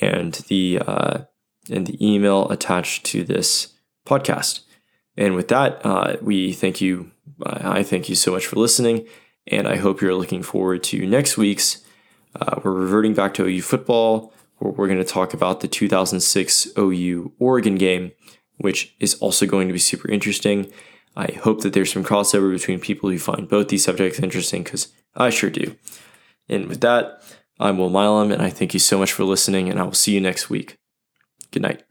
and 0.00 0.34
the 0.48 0.80
uh, 0.86 1.18
and 1.70 1.86
the 1.86 2.06
email 2.06 2.48
attached 2.50 3.04
to 3.06 3.24
this 3.24 3.74
podcast. 4.06 4.60
And 5.16 5.34
with 5.34 5.48
that, 5.48 5.84
uh, 5.84 6.16
we 6.22 6.52
thank 6.52 6.80
you. 6.80 7.10
I 7.44 7.82
thank 7.82 8.08
you 8.08 8.14
so 8.14 8.32
much 8.32 8.46
for 8.46 8.56
listening, 8.56 9.06
and 9.46 9.68
I 9.68 9.76
hope 9.76 10.00
you're 10.00 10.14
looking 10.14 10.42
forward 10.42 10.82
to 10.84 11.06
next 11.06 11.36
week's. 11.36 11.84
Uh, 12.38 12.60
we're 12.62 12.72
reverting 12.72 13.14
back 13.14 13.34
to 13.34 13.44
OU 13.44 13.62
football 13.62 14.32
where 14.58 14.72
we're 14.72 14.86
going 14.86 14.98
to 14.98 15.04
talk 15.04 15.34
about 15.34 15.60
the 15.60 15.68
2006 15.68 16.68
OU 16.76 17.32
Oregon 17.38 17.76
game, 17.76 18.12
which 18.56 18.94
is 19.00 19.14
also 19.16 19.46
going 19.46 19.68
to 19.68 19.72
be 19.72 19.78
super 19.78 20.08
interesting. 20.10 20.70
I 21.16 21.32
hope 21.32 21.62
that 21.62 21.72
there's 21.72 21.92
some 21.92 22.04
crossover 22.04 22.52
between 22.52 22.80
people 22.80 23.10
who 23.10 23.18
find 23.18 23.48
both 23.48 23.68
these 23.68 23.84
subjects 23.84 24.20
interesting 24.20 24.62
because 24.62 24.88
I 25.14 25.30
sure 25.30 25.50
do. 25.50 25.76
And 26.48 26.66
with 26.66 26.80
that, 26.80 27.22
I'm 27.60 27.78
Will 27.78 27.90
Milam, 27.90 28.30
and 28.30 28.40
I 28.40 28.50
thank 28.50 28.72
you 28.72 28.80
so 28.80 28.98
much 28.98 29.12
for 29.12 29.24
listening, 29.24 29.68
and 29.68 29.80
I 29.80 29.82
will 29.82 29.92
see 29.92 30.12
you 30.12 30.20
next 30.20 30.48
week. 30.48 30.76
Good 31.50 31.62
night. 31.62 31.87